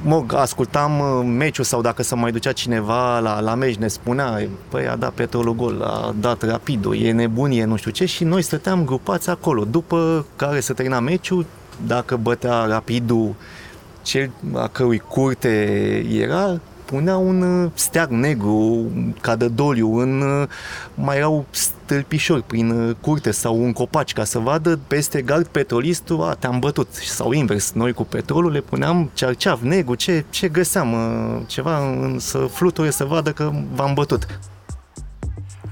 mă, 0.07 0.25
ascultam 0.29 0.99
uh, 0.99 1.27
meciul 1.37 1.65
sau 1.65 1.81
dacă 1.81 2.03
se 2.03 2.15
mai 2.15 2.31
ducea 2.33 2.53
cineva 2.53 3.19
la, 3.19 3.41
la 3.41 3.55
meci, 3.55 3.77
ne 3.77 3.89
spunea, 3.89 4.49
păi 4.69 4.87
a 4.89 4.97
dat 4.97 5.13
petrolul 5.13 5.55
gol, 5.55 5.83
a 5.83 6.15
dat 6.21 6.43
rapidul, 6.43 6.97
e 6.97 7.13
nebunie, 7.13 7.65
nu 7.65 7.77
știu 7.77 7.91
ce, 7.91 8.05
și 8.05 8.25
noi 8.25 8.43
stăteam 8.43 8.85
grupați 8.85 9.31
acolo. 9.31 9.65
După 9.65 10.27
care 10.37 10.61
se 10.61 10.73
termina 10.73 11.01
meciul, 11.01 11.47
dacă 11.87 12.17
bătea 12.17 12.65
rapidul 12.65 13.35
cel 14.03 14.31
a 14.55 14.67
cărui 14.67 14.99
curte 14.99 15.49
era, 16.11 16.61
punea 16.87 17.17
un 17.17 17.43
uh, 17.43 17.71
steag 17.75 18.11
negru 18.11 18.91
ca 19.21 19.37
de 19.37 19.49
doliu 19.49 19.99
în, 19.99 20.21
uh, 20.21 20.49
mai 20.95 21.17
erau 21.17 21.47
stâlpișori 21.51 22.43
prin 22.43 22.71
uh, 22.71 22.97
curte 23.01 23.31
sau 23.31 23.63
un 23.63 23.73
copaci 23.73 24.13
ca 24.13 24.25
să 24.25 24.39
vadă 24.39 24.79
peste 24.87 25.23
gard 25.23 25.47
petrolistul, 25.47 26.23
a, 26.23 26.35
te-am 26.35 26.59
bătut. 26.59 26.95
Sau 26.95 27.33
invers, 27.33 27.73
noi 27.73 27.93
cu 27.93 28.05
petrolul 28.05 28.53
le 28.53 28.61
puneam 28.61 29.11
cearceav 29.15 29.61
negru, 29.61 29.95
ce, 29.95 30.25
ce 30.31 30.49
găseam, 30.49 30.95
ceva 31.47 31.97
să 32.17 32.39
fluture 32.39 32.91
să 32.91 33.05
vadă 33.05 33.31
că 33.31 33.53
v-am 33.75 33.95
bătut. 33.95 34.27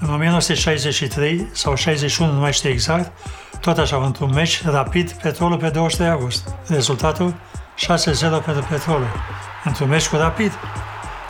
În 0.01 0.15
1963 0.15 1.49
sau 1.53 1.75
61, 1.75 2.33
nu 2.33 2.41
mai 2.41 2.53
știu 2.53 2.71
exact, 2.71 3.13
tot 3.61 3.79
așa, 3.79 4.05
într-un 4.05 4.31
meci 4.35 4.65
rapid, 4.65 5.11
petrolul 5.11 5.59
pe 5.59 5.69
23 5.69 6.11
august. 6.11 6.55
Rezultatul 6.67 7.35
6-0 7.77 8.45
pentru 8.45 8.67
petrolul. 8.71 9.09
Într-un 9.65 9.89
meci 9.89 10.09
cu 10.09 10.17
rapid, 10.17 10.53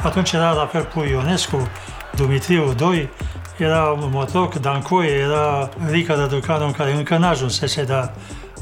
atunci 0.04 0.32
era 0.32 0.52
la 0.52 0.66
fel 0.66 0.84
cu 0.94 1.00
Ionescu, 1.00 1.68
Dumitriu 2.16 2.72
2, 2.76 3.08
era 3.56 3.96
Motoc, 3.98 4.54
Dancoie, 4.54 5.10
era 5.10 5.68
Rica 5.90 6.14
Răducanu, 6.14 6.74
care 6.76 6.92
încă 6.92 7.16
n-a 7.16 7.28
ajunsese, 7.28 7.82
dar 7.84 8.12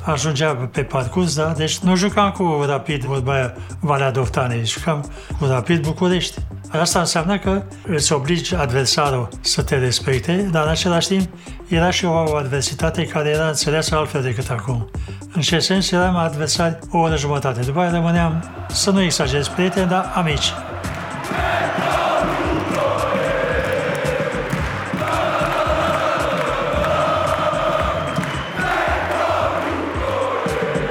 ajungea 0.05 0.55
pe 0.73 0.83
parcurs, 0.83 1.35
da? 1.37 1.53
Deci 1.57 1.79
nu 1.79 1.97
jucam 1.97 2.31
cu 2.31 2.65
Rapid, 2.67 3.05
vorba 3.05 3.33
aia, 3.33 3.55
Valea 3.81 4.11
Doftanei, 4.11 4.65
jucam 4.65 5.11
cu 5.39 5.47
Rapid 5.47 5.87
București. 5.87 6.39
Asta 6.71 6.99
înseamnă 6.99 7.39
că 7.39 7.63
îți 7.87 8.13
obligi 8.13 8.55
adversarul 8.55 9.29
să 9.41 9.63
te 9.63 9.77
respecte, 9.79 10.49
dar 10.51 10.65
în 10.65 10.71
același 10.71 11.09
timp 11.09 11.29
era 11.69 11.91
și 11.91 12.05
o 12.05 12.37
adversitate 12.37 13.07
care 13.07 13.29
era 13.29 13.47
înțeleasă 13.47 13.97
altfel 13.97 14.23
decât 14.23 14.51
acum. 14.51 14.91
În 15.35 15.41
ce 15.41 15.59
sens 15.59 15.91
eram 15.91 16.17
adversari 16.17 16.79
o 16.91 16.99
oră 16.99 17.17
jumătate. 17.17 17.61
După 17.61 17.81
aia 17.81 17.91
rămâneam, 17.91 18.45
să 18.69 18.91
nu 18.91 19.03
exagerez, 19.03 19.49
prieteni, 19.49 19.89
dar 19.89 20.13
amici. 20.15 20.53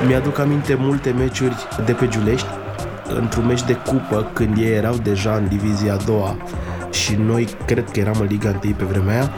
Mi-aduc 0.07 0.39
aminte 0.39 0.75
multe 0.79 1.11
meciuri 1.11 1.55
de 1.85 1.91
pe 1.91 2.07
Giulești, 2.07 2.47
într-un 3.15 3.45
meci 3.45 3.63
de 3.63 3.73
cupă, 3.73 4.29
când 4.33 4.57
ei 4.57 4.73
erau 4.73 4.95
deja 4.95 5.35
în 5.35 5.47
divizia 5.47 5.93
a 5.93 5.97
doua 6.05 6.37
și 6.91 7.15
noi 7.15 7.47
cred 7.65 7.91
că 7.91 7.99
eram 7.99 8.15
în 8.19 8.25
Liga 8.25 8.59
1 8.63 8.73
pe 8.73 8.83
vremea 8.83 9.13
aia. 9.13 9.31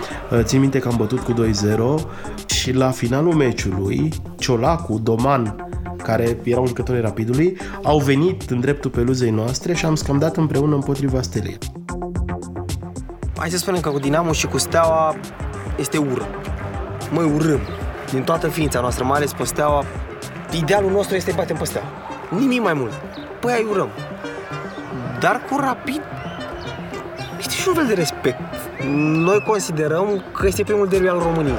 Țin 0.43 0.60
minte 0.60 0.79
că 0.79 0.88
am 0.88 0.96
bătut 0.98 1.20
cu 1.20 1.34
2-0 1.34 2.46
și 2.46 2.74
la 2.74 2.89
finalul 2.89 3.34
meciului, 3.34 4.13
Ciolacu, 4.38 5.00
Doman, 5.03 5.55
care 6.03 6.38
erau 6.43 6.67
jucătorii 6.67 7.01
Rapidului, 7.01 7.58
au 7.84 8.00
venit 8.00 8.50
în 8.50 8.60
dreptul 8.60 8.91
peluzei 8.91 9.29
noastre 9.29 9.74
și 9.74 9.86
am 9.86 9.96
scamdat 9.96 10.38
împreună 10.38 10.75
împotriva 10.75 11.22
Stelei. 11.22 11.58
Hai 13.38 13.50
să 13.50 13.58
spunem 13.58 13.79
că 13.79 13.89
cu 13.89 14.00
Dinamo 14.00 14.32
și 14.32 14.48
cu 14.48 14.58
Steaua 14.58 15.15
este 15.77 15.98
ură. 15.98 16.27
Măi, 17.12 17.32
urâm. 17.36 17.60
Din 18.12 18.24
toată 18.24 18.48
ființa 18.48 18.79
noastră, 18.79 19.05
mai 19.05 19.17
ales 19.17 19.34
pe 19.34 19.43
Steaua, 19.43 19.84
Idealul 20.55 20.91
nostru 20.91 21.15
este 21.15 21.29
să-i 21.29 21.39
batem 21.39 21.55
peste. 21.55 21.81
Nimic 22.29 22.62
mai 22.62 22.74
mult. 22.74 22.93
Păi 23.39 23.53
ai 23.53 23.65
urăm. 23.69 23.89
Dar 25.19 25.41
cu 25.50 25.60
rapid 25.60 26.01
este 27.39 27.53
și 27.53 27.67
un 27.67 27.74
fel 27.74 27.86
de 27.88 27.93
respect. 27.93 28.39
Noi 28.98 29.43
considerăm 29.48 30.24
că 30.33 30.48
este 30.48 30.63
primul 30.63 30.88
derby 30.88 31.07
al 31.07 31.19
României. 31.19 31.57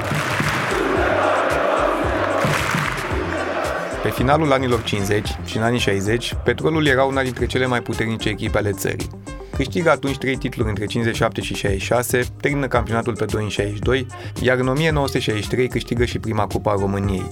Pe 4.03 4.09
finalul 4.09 4.51
anilor 4.51 4.83
50 4.83 5.37
și 5.45 5.57
în 5.57 5.63
anii 5.63 5.79
60, 5.79 6.35
Petrolul 6.43 6.87
era 6.87 7.03
una 7.03 7.21
dintre 7.21 7.45
cele 7.45 7.65
mai 7.65 7.81
puternice 7.81 8.29
echipe 8.29 8.57
ale 8.57 8.71
țării. 8.71 9.09
Câștigă 9.55 9.89
atunci 9.89 10.17
trei 10.17 10.35
titluri 10.35 10.69
între 10.69 10.85
57 10.85 11.41
și 11.41 11.53
66, 11.55 12.23
termină 12.41 12.67
campionatul 12.67 13.15
pe 13.15 13.25
2 13.25 13.43
în 13.43 13.49
62, 13.49 14.07
iar 14.41 14.57
în 14.57 14.67
1963 14.67 15.67
câștigă 15.67 16.05
și 16.05 16.19
prima 16.19 16.47
Cupa 16.47 16.75
României. 16.79 17.31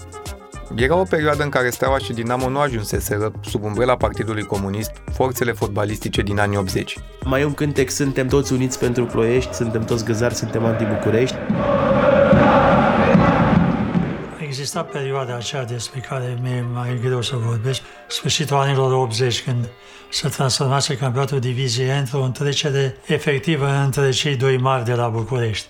Era 0.75 0.95
o 0.95 1.03
perioadă 1.03 1.43
în 1.43 1.49
care 1.49 1.69
Steaua 1.69 1.97
și 1.97 2.13
Dinamo 2.13 2.49
nu 2.49 2.59
ajunseseră, 2.59 3.31
sub 3.41 3.63
umbrela 3.63 3.95
Partidului 3.95 4.43
Comunist, 4.43 4.91
forțele 5.11 5.51
fotbalistice 5.51 6.21
din 6.21 6.39
anii 6.39 6.57
80. 6.57 6.97
Mai 7.23 7.41
e 7.41 7.45
un 7.45 7.53
cântec, 7.53 7.89
suntem 7.89 8.27
toți 8.27 8.53
uniți 8.53 8.79
pentru 8.79 9.05
Ploiești, 9.05 9.53
suntem 9.53 9.85
toți 9.85 10.05
găzari, 10.05 10.35
suntem 10.35 10.65
anti-București. 10.65 11.35
Exista 14.39 14.83
perioada 14.83 15.35
aceea 15.35 15.65
despre 15.65 15.99
care 15.99 16.37
mi-e 16.41 16.65
mai 16.73 16.99
greu 17.03 17.21
să 17.21 17.35
vorbesc, 17.35 17.81
sfârșitul 18.07 18.57
anilor 18.57 18.93
80, 18.93 19.43
când 19.43 19.69
se 20.09 20.27
transformase 20.27 20.97
campionatul 20.97 21.39
diviziei 21.39 21.97
într-o 21.97 22.23
întrecere 22.23 22.97
efectivă 23.05 23.67
între 23.83 24.09
cei 24.09 24.35
doi 24.35 24.57
mari 24.57 24.85
de 24.85 24.93
la 24.93 25.07
București. 25.07 25.67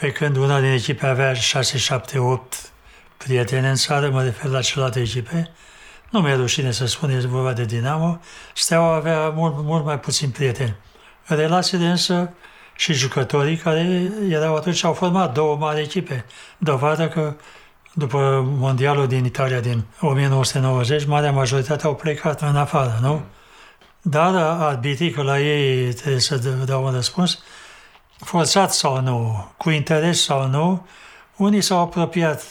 Pe 0.00 0.12
când 0.12 0.36
una 0.36 0.60
din 0.60 0.70
echipe 0.70 1.06
avea 1.06 1.34
6, 1.34 1.78
7, 1.78 2.18
8 2.18 2.70
prieteni 3.24 3.66
în 3.66 3.74
țară, 3.74 4.10
mă 4.10 4.22
refer 4.22 4.50
la 4.50 4.60
celelalte 4.60 5.00
echipe, 5.00 5.50
nu 6.10 6.20
mi-e 6.20 6.34
rușine 6.34 6.70
să 6.70 6.86
spun, 6.86 7.10
este 7.10 7.26
vorba 7.26 7.52
de 7.52 7.64
Dinamo, 7.64 8.20
Steaua 8.54 8.94
avea 8.94 9.28
mult, 9.28 9.54
mult 9.56 9.84
mai 9.84 10.00
puțin 10.00 10.30
prieteni. 10.30 10.76
Relațiile 11.24 11.86
însă 11.86 12.32
și 12.76 12.92
jucătorii 12.92 13.56
care 13.56 14.10
erau 14.28 14.56
atunci 14.56 14.84
au 14.84 14.92
format 14.92 15.34
două 15.34 15.56
mari 15.56 15.80
echipe. 15.80 16.24
Dovadă 16.58 17.08
că 17.08 17.34
după 17.92 18.44
mondialul 18.58 19.06
din 19.06 19.24
Italia 19.24 19.60
din 19.60 19.84
1990, 20.00 21.06
marea 21.06 21.32
majoritate 21.32 21.86
au 21.86 21.94
plecat 21.94 22.40
în 22.40 22.56
afară, 22.56 22.98
nu? 23.02 23.22
Dar 24.02 24.34
arbitrii, 24.60 25.10
că 25.10 25.22
la 25.22 25.40
ei 25.40 25.92
trebuie 25.92 26.20
să 26.20 26.36
dau 26.64 26.84
un 26.84 26.92
răspuns, 26.92 27.38
forțat 28.18 28.72
sau 28.72 29.00
nu, 29.00 29.46
cu 29.56 29.70
interes 29.70 30.22
sau 30.22 30.46
nu, 30.46 30.86
unii 31.42 31.60
s-au 31.60 31.78
apropiat 31.78 32.42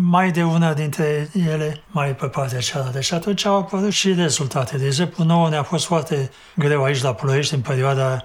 mai 0.00 0.30
de 0.30 0.42
una 0.42 0.74
dintre 0.74 1.30
ele 1.48 1.82
mai 1.90 2.14
pe 2.14 2.26
partea 2.26 2.60
cealaltă. 2.60 3.00
Și 3.00 3.14
atunci 3.14 3.44
au 3.44 3.56
apărut 3.56 3.92
și 3.92 4.14
rezultate. 4.14 4.76
De 4.76 4.86
exemplu, 4.86 5.24
nouă 5.24 5.48
ne-a 5.48 5.62
fost 5.62 5.84
foarte 5.84 6.30
greu 6.56 6.82
aici 6.82 7.02
la 7.02 7.14
Ploiești, 7.14 7.54
în 7.54 7.60
perioada, 7.60 8.24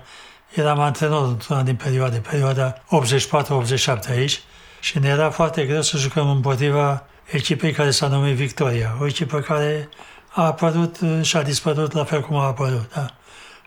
eram 0.53 0.79
antrenor 0.79 1.27
într-una 1.27 1.61
din 1.61 1.75
perioade, 1.75 2.17
perioada 2.17 2.73
84-87 2.73 4.09
aici, 4.09 4.41
și 4.79 4.99
ne 4.99 5.07
era 5.07 5.29
foarte 5.29 5.65
greu 5.65 5.81
să 5.81 5.97
jucăm 5.97 6.29
împotriva 6.29 7.05
echipei 7.31 7.71
care 7.71 7.91
s-a 7.91 8.07
numit 8.07 8.35
Victoria, 8.35 8.97
o 9.01 9.05
echipă 9.05 9.39
care 9.39 9.89
a 10.29 10.45
apărut 10.45 10.97
și 11.21 11.37
a 11.37 11.41
dispărut 11.41 11.91
la 11.91 12.03
fel 12.03 12.21
cum 12.21 12.35
a 12.35 12.45
apărut. 12.45 12.93
Da. 12.93 13.05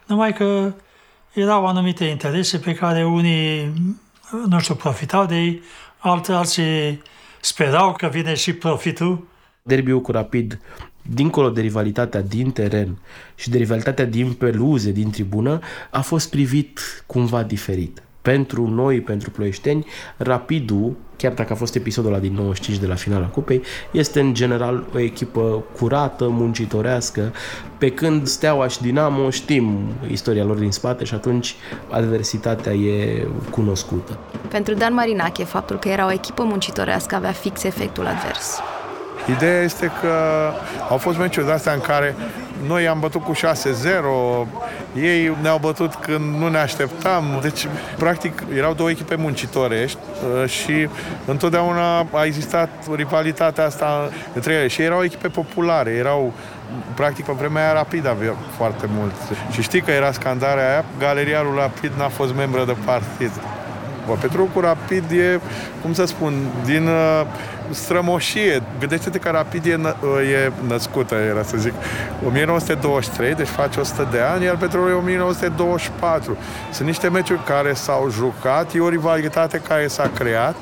Numai 0.07 0.33
că 0.33 0.73
erau 1.33 1.67
anumite 1.67 2.05
interese 2.05 2.59
pe 2.59 2.75
care 2.75 3.05
unii, 3.05 3.73
nu 4.49 4.61
știu, 4.61 4.75
profitau 4.75 5.27
de 5.27 5.35
ei, 5.35 5.63
alții 6.03 7.03
sperau 7.41 7.93
că 7.93 8.07
vine 8.07 8.35
și 8.35 8.53
profitul. 8.53 9.27
Derbiul 9.63 10.01
cu 10.01 10.11
Rapid, 10.11 10.61
dincolo 11.03 11.51
de 11.51 11.61
rivalitatea 11.61 12.21
din 12.21 12.51
teren 12.51 12.99
și 13.35 13.51
de 13.51 13.59
rivalitatea 13.59 14.05
din 14.05 14.33
peluze, 14.33 14.91
din 14.91 15.11
tribună, 15.11 15.61
a 15.91 16.01
fost 16.01 16.31
privit 16.31 17.05
cumva 17.07 17.43
diferit. 17.43 18.03
Pentru 18.23 18.67
noi, 18.67 19.01
pentru 19.01 19.31
ploieșteni, 19.31 19.87
Rapidul, 20.17 20.97
chiar 21.17 21.33
dacă 21.33 21.53
a 21.53 21.57
fost 21.57 21.75
episodul 21.75 22.11
ăla 22.11 22.21
din 22.21 22.33
95 22.33 22.79
de 22.79 22.87
la 22.87 22.95
finala 22.95 23.27
cupei, 23.27 23.63
este 23.91 24.21
în 24.21 24.35
general 24.35 24.85
o 24.95 24.99
echipă 24.99 25.65
curată, 25.79 26.29
muncitorească, 26.29 27.33
pe 27.79 27.91
când 27.91 28.27
Steaua 28.27 28.69
și 28.69 28.81
Dinamo 28.81 29.31
știm 29.31 29.79
istoria 30.11 30.45
lor 30.45 30.57
din 30.57 30.71
spate 30.71 31.05
și 31.05 31.15
atunci 31.15 31.55
adversitatea 31.91 32.73
e 32.73 33.27
cunoscută. 33.51 34.19
Pentru 34.49 34.75
Dan 34.75 34.95
Marinache, 34.95 35.45
faptul 35.45 35.79
că 35.79 35.89
era 35.89 36.07
o 36.07 36.13
echipă 36.13 36.43
muncitorească 36.43 37.15
avea 37.15 37.33
fix 37.33 37.63
efectul 37.63 38.07
advers. 38.07 38.61
Ideea 39.37 39.63
este 39.63 39.91
că 40.01 40.13
au 40.89 40.97
fost 40.97 41.19
meciuri 41.19 41.47
de 41.47 41.53
astea 41.53 41.73
în 41.73 41.81
care 41.81 42.15
noi 42.67 42.89
am 42.89 43.01
bătut 43.01 43.23
cu 43.23 43.33
6-0, 43.33 43.39
ei 44.97 45.37
ne-au 45.43 45.59
bătut 45.59 45.95
când 45.95 46.37
nu 46.39 46.49
ne 46.49 46.59
așteptam. 46.59 47.39
Deci, 47.43 47.67
practic, 47.97 48.43
erau 48.57 48.75
două 48.75 48.91
echipe 48.91 49.15
muncitorești 49.15 49.99
uh, 50.43 50.49
și 50.49 50.89
întotdeauna 51.25 51.99
a 51.99 52.25
existat 52.25 52.69
rivalitatea 52.95 53.65
asta 53.65 54.11
între 54.35 54.53
ele. 54.53 54.67
Și 54.67 54.83
erau 54.83 55.05
echipe 55.05 55.29
populare, 55.29 55.91
erau 55.91 56.33
practic 56.95 57.25
pe 57.25 57.33
vremea 57.33 57.63
aia 57.63 57.73
Rapid 57.73 58.07
avea 58.07 58.35
foarte 58.57 58.89
mult. 58.97 59.15
Și 59.51 59.63
știi 59.63 59.81
că 59.81 59.91
era 59.91 60.13
scandarea 60.13 60.69
aia, 60.71 60.85
galeria 60.99 61.43
lui 61.43 61.55
Rapid 61.57 61.93
n-a 61.97 62.09
fost 62.09 62.35
membră 62.35 62.65
de 62.65 62.77
partid. 62.85 63.31
Bă, 64.07 64.13
Petru 64.21 64.51
cu 64.55 64.61
Rapid 64.61 65.11
e, 65.11 65.41
cum 65.83 65.93
să 65.93 66.05
spun, 66.05 66.35
din 66.65 66.87
uh, 66.87 67.27
strămoșie. 67.71 68.63
Gândește-te 68.79 69.19
că 69.19 69.31
Rapid 69.31 69.67
e, 69.67 69.77
nă, 69.77 69.95
e 70.45 70.53
născută, 70.67 71.15
era 71.15 71.43
să 71.43 71.57
zic, 71.57 71.73
1923, 72.27 73.35
deci 73.35 73.49
face 73.49 73.81
100 73.81 74.09
de 74.11 74.21
ani, 74.21 74.45
iar 74.45 74.57
Petrolul 74.57 74.91
e 74.91 74.95
1924. 74.95 76.37
Sunt 76.73 76.87
niște 76.87 77.09
meciuri 77.09 77.45
care 77.45 77.73
s-au 77.73 78.11
jucat, 78.11 78.75
e 78.75 78.81
o 78.81 78.89
rivalitate 78.89 79.59
care 79.69 79.87
s-a 79.87 80.11
creat. 80.15 80.57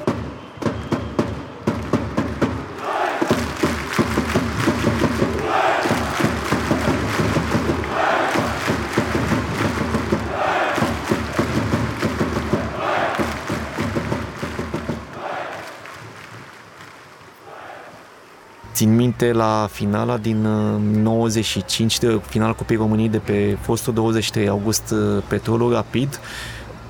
Țin 18.80 18.94
minte 18.94 19.32
la 19.32 19.68
finala 19.72 20.16
din 20.16 20.42
95, 20.42 21.94
uh, 21.94 22.00
de 22.00 22.20
final 22.28 22.54
Cupei 22.54 22.76
României 22.76 23.08
de 23.08 23.18
pe 23.18 23.56
fostul 23.60 23.94
23 23.94 24.48
august 24.48 24.90
uh, 24.90 25.22
Petrolul 25.28 25.72
Rapid. 25.72 26.20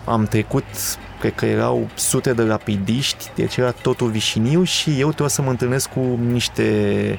Am 0.04 0.24
trecut, 0.24 0.64
cred 1.20 1.34
că 1.34 1.46
erau 1.46 1.88
sute 1.94 2.32
de 2.32 2.42
rapidiști, 2.42 3.30
deci 3.34 3.56
era 3.56 3.70
totul 3.70 4.10
vișiniu 4.10 4.62
și 4.62 4.90
eu 4.90 5.08
trebuie 5.08 5.28
să 5.28 5.42
mă 5.42 5.50
întâlnesc 5.50 5.88
cu 5.88 6.18
niște 6.30 7.18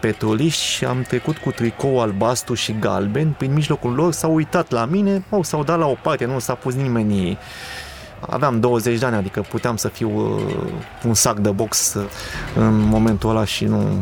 petroliști 0.00 0.64
și 0.64 0.84
am 0.84 1.02
trecut 1.02 1.36
cu 1.36 1.50
tricou 1.50 2.00
albastru 2.00 2.54
și 2.54 2.76
galben 2.80 3.34
prin 3.38 3.52
mijlocul 3.52 3.94
lor, 3.94 4.12
s-au 4.12 4.34
uitat 4.34 4.70
la 4.70 4.84
mine, 4.84 5.24
au, 5.30 5.42
s-au 5.42 5.64
dat 5.64 5.78
la 5.78 5.86
o 5.86 5.96
parte, 6.02 6.24
nu 6.24 6.38
s-a 6.38 6.54
pus 6.54 6.74
nimeni 6.74 7.38
aveam 8.30 8.60
20 8.60 8.98
de 8.98 9.06
ani, 9.06 9.16
adică 9.16 9.40
puteam 9.40 9.76
să 9.76 9.88
fiu 9.88 10.10
uh, 10.10 10.42
un 11.04 11.14
sac 11.14 11.38
de 11.38 11.50
box 11.50 11.94
uh, 11.94 12.04
în 12.54 12.78
momentul 12.80 13.30
ăla 13.30 13.44
și 13.44 13.64
nu 13.64 14.00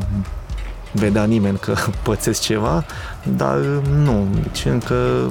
vedea 0.93 1.25
nimeni 1.25 1.59
că 1.59 1.75
pățesc 2.03 2.41
ceva, 2.41 2.85
dar 3.23 3.59
uh, 3.59 3.79
nu, 3.91 4.27
deci 4.43 4.65
încă 4.65 5.31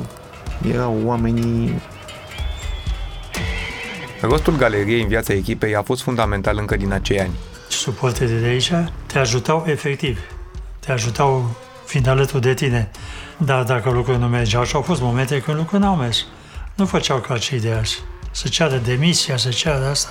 erau 0.72 0.98
oamenii 1.06 1.82
Rostul 4.22 4.56
galeriei 4.56 5.02
în 5.02 5.08
viața 5.08 5.34
echipei 5.34 5.76
a 5.76 5.82
fost 5.82 6.02
fundamental 6.02 6.58
încă 6.58 6.76
din 6.76 6.92
acei 6.94 7.20
ani. 7.20 7.34
Suporterii 7.70 8.40
de 8.40 8.46
aici 8.46 8.72
te 9.06 9.20
ajutau 9.20 9.64
efectiv, 9.68 10.20
te 10.80 10.92
ajutau 10.92 11.56
fiind 11.86 12.08
alături 12.08 12.42
de 12.42 12.54
tine. 12.54 12.92
Dar 13.38 13.64
dacă 13.64 13.90
lucrurile 13.90 14.24
nu 14.24 14.30
mergeau 14.30 14.64
și 14.64 14.76
au 14.76 14.82
fost 14.82 15.02
momente 15.02 15.42
când 15.42 15.58
lucrurile 15.58 15.88
n-au 15.88 15.96
mers, 15.96 16.26
nu 16.76 16.86
făceau 16.86 17.18
ca 17.18 17.38
cei 17.38 17.60
de 17.60 17.72
azi 17.72 18.02
să 18.34 18.48
ceară 18.48 18.82
demisia, 18.86 19.38
să 19.38 19.50
ceară 19.50 19.86
asta. 19.86 20.10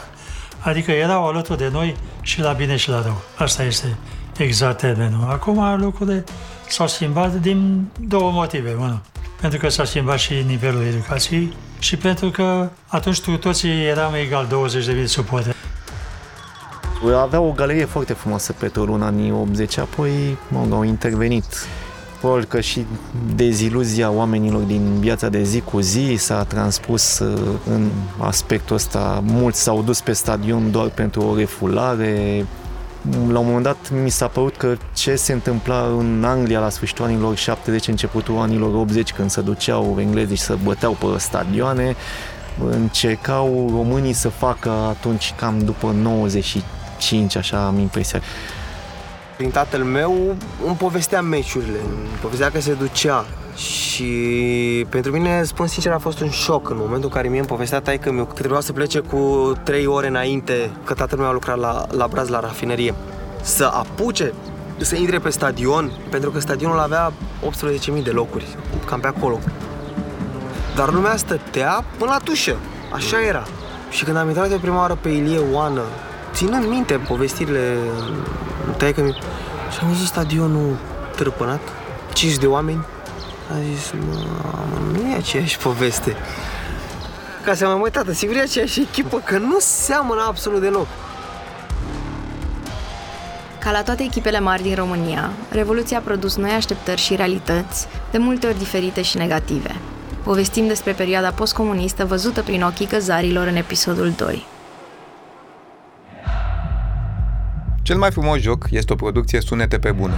Adică 0.58 0.90
erau 0.90 1.26
alături 1.26 1.58
de 1.58 1.68
noi 1.72 1.96
și 2.20 2.40
la 2.40 2.52
bine 2.52 2.76
și 2.76 2.88
la 2.88 3.02
rău. 3.02 3.20
Asta 3.36 3.62
este 3.62 3.96
exact 4.38 4.78
termenul. 4.78 5.26
Acum 5.30 5.80
lucrurile 5.80 6.24
s-au 6.68 6.86
schimbat 6.86 7.34
din 7.34 7.88
două 8.00 8.30
motive. 8.30 8.74
Unu, 8.78 9.00
pentru 9.40 9.58
că 9.58 9.68
s-a 9.68 9.84
schimbat 9.84 10.18
și 10.18 10.34
nivelul 10.46 10.82
educației 10.82 11.52
și 11.78 11.96
pentru 11.96 12.30
că 12.30 12.70
atunci 12.86 13.20
toții 13.20 13.84
eram 13.86 14.14
egal 14.14 14.46
20 14.46 14.84
de 14.86 14.92
mii 14.92 15.06
suporteri. 15.06 15.56
Avea 17.16 17.40
o 17.40 17.52
galerie 17.52 17.84
foarte 17.84 18.12
frumoasă 18.12 18.52
pe 18.52 18.70
în 18.74 19.02
anii 19.02 19.32
80, 19.32 19.78
apoi 19.78 20.36
au 20.70 20.82
intervenit 20.82 21.66
Probabil 22.22 22.44
că 22.44 22.60
și 22.60 22.86
deziluzia 23.34 24.10
oamenilor 24.10 24.62
din 24.62 25.00
viața 25.00 25.28
de 25.28 25.42
zi 25.42 25.60
cu 25.60 25.80
zi 25.80 26.14
s-a 26.18 26.44
transpus 26.44 27.18
uh, 27.18 27.40
în 27.68 27.90
aspectul 28.18 28.76
ăsta. 28.76 29.22
Mulți 29.24 29.62
s-au 29.62 29.82
dus 29.82 30.00
pe 30.00 30.12
stadion 30.12 30.70
doar 30.70 30.88
pentru 30.88 31.22
o 31.22 31.36
refulare. 31.36 32.46
La 33.28 33.38
un 33.38 33.46
moment 33.46 33.62
dat 33.62 33.90
mi 34.02 34.10
s-a 34.10 34.26
părut 34.26 34.56
că 34.56 34.76
ce 34.94 35.14
se 35.14 35.32
întâmpla 35.32 35.86
în 35.98 36.24
Anglia 36.26 36.60
la 36.60 36.68
sfârșitul 36.68 37.04
anilor 37.04 37.36
70, 37.36 37.88
începutul 37.88 38.38
anilor 38.38 38.74
80, 38.74 39.12
când 39.12 39.30
se 39.30 39.40
duceau 39.40 39.96
englezii 39.98 40.36
și 40.36 40.42
se 40.42 40.58
băteau 40.62 40.92
pe 40.92 41.18
stadioane, 41.18 41.96
încercau 42.70 43.70
românii 43.70 44.12
să 44.12 44.28
facă 44.28 44.70
atunci 44.70 45.34
cam 45.36 45.58
după 45.58 45.94
95, 46.02 47.36
așa 47.36 47.66
am 47.66 47.78
impresia. 47.78 48.20
Prin 49.42 49.54
tatăl 49.54 49.84
meu 49.84 50.36
îmi 50.66 50.76
povestea 50.76 51.20
meciurile, 51.20 51.78
îmi 51.88 52.18
povestea 52.20 52.50
că 52.50 52.60
se 52.60 52.72
ducea. 52.72 53.24
Și 53.56 54.06
pentru 54.88 55.12
mine, 55.12 55.42
spun 55.42 55.66
sincer, 55.66 55.92
a 55.92 55.98
fost 55.98 56.20
un 56.20 56.30
șoc 56.30 56.70
în 56.70 56.76
momentul 56.78 57.04
în 57.04 57.14
care 57.14 57.28
mie 57.28 57.38
îmi 57.38 57.48
povestea 57.48 57.80
taică 57.80 58.12
meu 58.12 58.24
că 58.24 58.32
trebuia 58.32 58.60
să 58.60 58.72
plece 58.72 58.98
cu 58.98 59.52
3 59.62 59.86
ore 59.86 60.08
înainte, 60.08 60.70
că 60.84 60.94
tatăl 60.94 61.18
meu 61.18 61.28
a 61.28 61.32
lucrat 61.32 61.58
la, 61.58 61.86
la 61.90 62.06
Braz, 62.06 62.28
la 62.28 62.40
rafinerie. 62.40 62.94
Să 63.42 63.64
apuce 63.64 64.32
să 64.76 64.96
intre 64.96 65.18
pe 65.18 65.30
stadion, 65.30 65.92
pentru 66.10 66.30
că 66.30 66.40
stadionul 66.40 66.78
avea 66.78 67.12
18.000 67.96 68.02
de 68.02 68.10
locuri, 68.10 68.56
cam 68.84 69.00
pe 69.00 69.06
acolo. 69.06 69.38
Dar 70.76 70.92
lumea 70.92 71.16
stătea 71.16 71.84
până 71.98 72.10
la 72.10 72.18
tușă, 72.24 72.56
așa 72.92 73.22
era. 73.22 73.42
Și 73.90 74.04
când 74.04 74.16
am 74.16 74.28
intrat 74.28 74.48
de 74.48 74.58
prima 74.60 74.78
oară 74.78 74.98
pe 75.00 75.08
Ilie 75.08 75.40
Oană, 75.52 75.82
ținând 76.32 76.68
minte 76.68 76.94
povestirile 77.08 77.76
taică 78.76 79.02
mi 79.02 79.18
și 79.70 79.78
am 79.82 79.88
văzut 79.88 80.06
stadionul 80.06 80.76
târpănat, 81.16 81.60
5 82.12 82.36
de 82.36 82.46
oameni, 82.46 82.84
a 83.50 83.54
zis, 83.74 83.92
mamă, 84.44 84.92
nu 84.92 85.10
e 85.10 85.16
aceeași 85.16 85.58
poveste. 85.58 86.16
Ca 87.44 87.54
să 87.54 87.66
mă 87.66 87.74
mai 87.74 87.90
tată, 87.90 88.12
sigur 88.12 88.36
e 88.36 88.40
aceeași 88.40 88.80
echipă, 88.80 89.22
că 89.24 89.38
nu 89.38 89.56
seamănă 89.58 90.22
absolut 90.26 90.60
deloc. 90.60 90.86
Ca 93.58 93.70
la 93.70 93.82
toate 93.82 94.02
echipele 94.02 94.40
mari 94.40 94.62
din 94.62 94.74
România, 94.74 95.30
Revoluția 95.50 95.98
a 95.98 96.00
produs 96.04 96.36
noi 96.36 96.50
așteptări 96.50 97.00
și 97.00 97.16
realități, 97.16 97.86
de 98.10 98.18
multe 98.18 98.46
ori 98.46 98.58
diferite 98.58 99.02
și 99.02 99.16
negative. 99.16 99.76
Povestim 100.22 100.66
despre 100.66 100.92
perioada 100.92 101.30
postcomunistă 101.30 102.04
văzută 102.04 102.42
prin 102.42 102.62
ochii 102.62 102.86
căzarilor 102.86 103.46
în 103.46 103.56
episodul 103.56 104.12
2. 104.16 104.46
Cel 107.92 108.00
mai 108.00 108.10
frumos 108.10 108.38
joc 108.38 108.66
este 108.70 108.92
o 108.92 108.96
producție 108.96 109.40
sunete 109.40 109.78
pe 109.78 109.92
bune. 109.92 110.14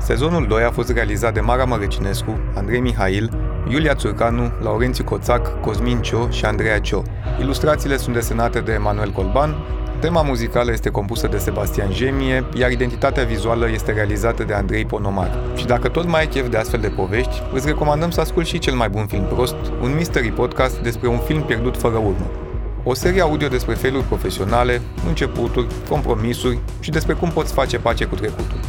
Sezonul 0.00 0.46
2 0.46 0.62
a 0.62 0.70
fost 0.70 0.90
realizat 0.90 1.34
de 1.34 1.40
Mara 1.40 1.64
Mărăcinescu, 1.64 2.38
Andrei 2.54 2.80
Mihail, 2.80 3.30
Iulia 3.68 3.94
Țurcanu, 3.94 4.52
Laurențiu 4.62 5.04
Coțac, 5.04 5.60
Cosmin 5.60 6.00
Cio 6.00 6.30
și 6.30 6.44
Andreea 6.44 6.80
Cio. 6.80 7.02
Ilustrațiile 7.40 7.96
sunt 7.96 8.14
desenate 8.14 8.60
de 8.60 8.72
Emanuel 8.72 9.10
Colban, 9.10 9.56
tema 10.00 10.22
muzicală 10.22 10.72
este 10.72 10.88
compusă 10.88 11.26
de 11.26 11.38
Sebastian 11.38 11.90
Gemie, 11.90 12.44
iar 12.54 12.70
identitatea 12.70 13.24
vizuală 13.24 13.70
este 13.70 13.92
realizată 13.92 14.44
de 14.44 14.54
Andrei 14.54 14.84
Ponomar. 14.84 15.38
Și 15.54 15.66
dacă 15.66 15.88
tot 15.88 16.08
mai 16.08 16.20
ai 16.20 16.28
chef 16.28 16.48
de 16.48 16.56
astfel 16.56 16.80
de 16.80 16.88
povești, 16.88 17.42
îți 17.52 17.66
recomandăm 17.66 18.10
să 18.10 18.20
asculti 18.20 18.48
și 18.48 18.58
cel 18.58 18.74
mai 18.74 18.88
bun 18.88 19.06
film 19.06 19.24
prost, 19.24 19.56
un 19.82 19.94
mystery 19.94 20.30
podcast 20.30 20.78
despre 20.78 21.08
un 21.08 21.18
film 21.18 21.42
pierdut 21.42 21.76
fără 21.76 21.96
urmă. 21.96 22.51
O 22.84 22.94
serie 22.94 23.20
audio 23.20 23.48
despre 23.48 23.74
feluri 23.74 24.04
profesionale, 24.04 24.80
începuturi, 25.08 25.66
compromisuri 25.88 26.58
și 26.80 26.90
despre 26.90 27.12
cum 27.12 27.30
poți 27.30 27.52
face 27.52 27.78
pace 27.78 28.04
cu 28.04 28.14
trecutul. 28.14 28.60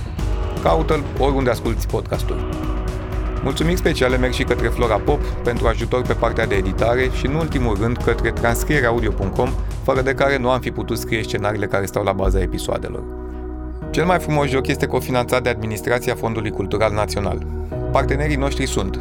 Caută-l 0.64 1.04
oriunde 1.20 1.50
asculti 1.50 1.86
podcastul. 1.86 2.50
Mulțumiri 3.44 3.78
speciale 3.78 4.18
merg 4.18 4.34
și 4.34 4.44
către 4.44 4.68
Flora 4.68 4.98
Pop 4.98 5.22
pentru 5.24 5.68
ajutor 5.68 6.02
pe 6.02 6.14
partea 6.14 6.46
de 6.46 6.56
editare 6.56 7.10
și, 7.18 7.26
în 7.26 7.34
ultimul 7.34 7.78
rând, 7.82 7.98
către 7.98 8.32
transcriereaudio.com, 8.32 9.50
fără 9.84 10.02
de 10.02 10.14
care 10.14 10.38
nu 10.38 10.50
am 10.50 10.60
fi 10.60 10.72
putut 10.72 10.98
scrie 10.98 11.24
scenariile 11.24 11.68
care 11.68 11.86
stau 11.86 12.04
la 12.04 12.12
baza 12.12 12.42
episoadelor. 12.42 13.04
Cel 13.92 14.06
mai 14.06 14.20
frumos 14.20 14.48
joc 14.48 14.68
este 14.68 14.86
cofinanțat 14.86 15.44
de 15.44 15.50
Administrația 15.50 16.16
Fondului 16.16 16.52
Cultural 16.52 16.94
Național. 16.94 17.46
Partenerii 17.92 18.36
noștri 18.36 18.66
sunt 18.66 19.00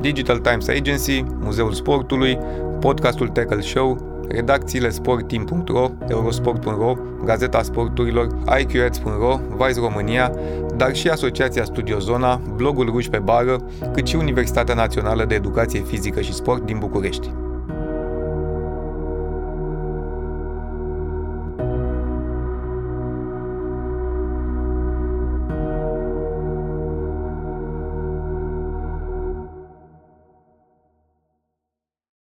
Digital 0.00 0.38
Times 0.38 0.68
Agency, 0.68 1.24
Muzeul 1.40 1.72
Sportului, 1.72 2.38
podcastul 2.80 3.28
Tackle 3.28 3.60
Show, 3.60 4.11
redacțiile 4.28 4.88
sportteam.ro, 4.88 5.90
eurosport.ro, 6.08 6.94
Gazeta 7.24 7.62
Sporturilor, 7.62 8.26
iqads.ro, 8.60 9.40
Vice 9.56 9.80
România, 9.80 10.32
dar 10.76 10.94
și 10.94 11.08
Asociația 11.08 11.64
Studio 11.64 11.98
Zona, 11.98 12.40
blogul 12.56 12.86
Ruși 12.90 13.10
pe 13.10 13.18
Bară, 13.18 13.56
cât 13.92 14.06
și 14.06 14.16
Universitatea 14.16 14.74
Națională 14.74 15.24
de 15.24 15.34
Educație 15.34 15.80
Fizică 15.80 16.20
și 16.20 16.34
Sport 16.34 16.64
din 16.64 16.78
București. 16.78 17.41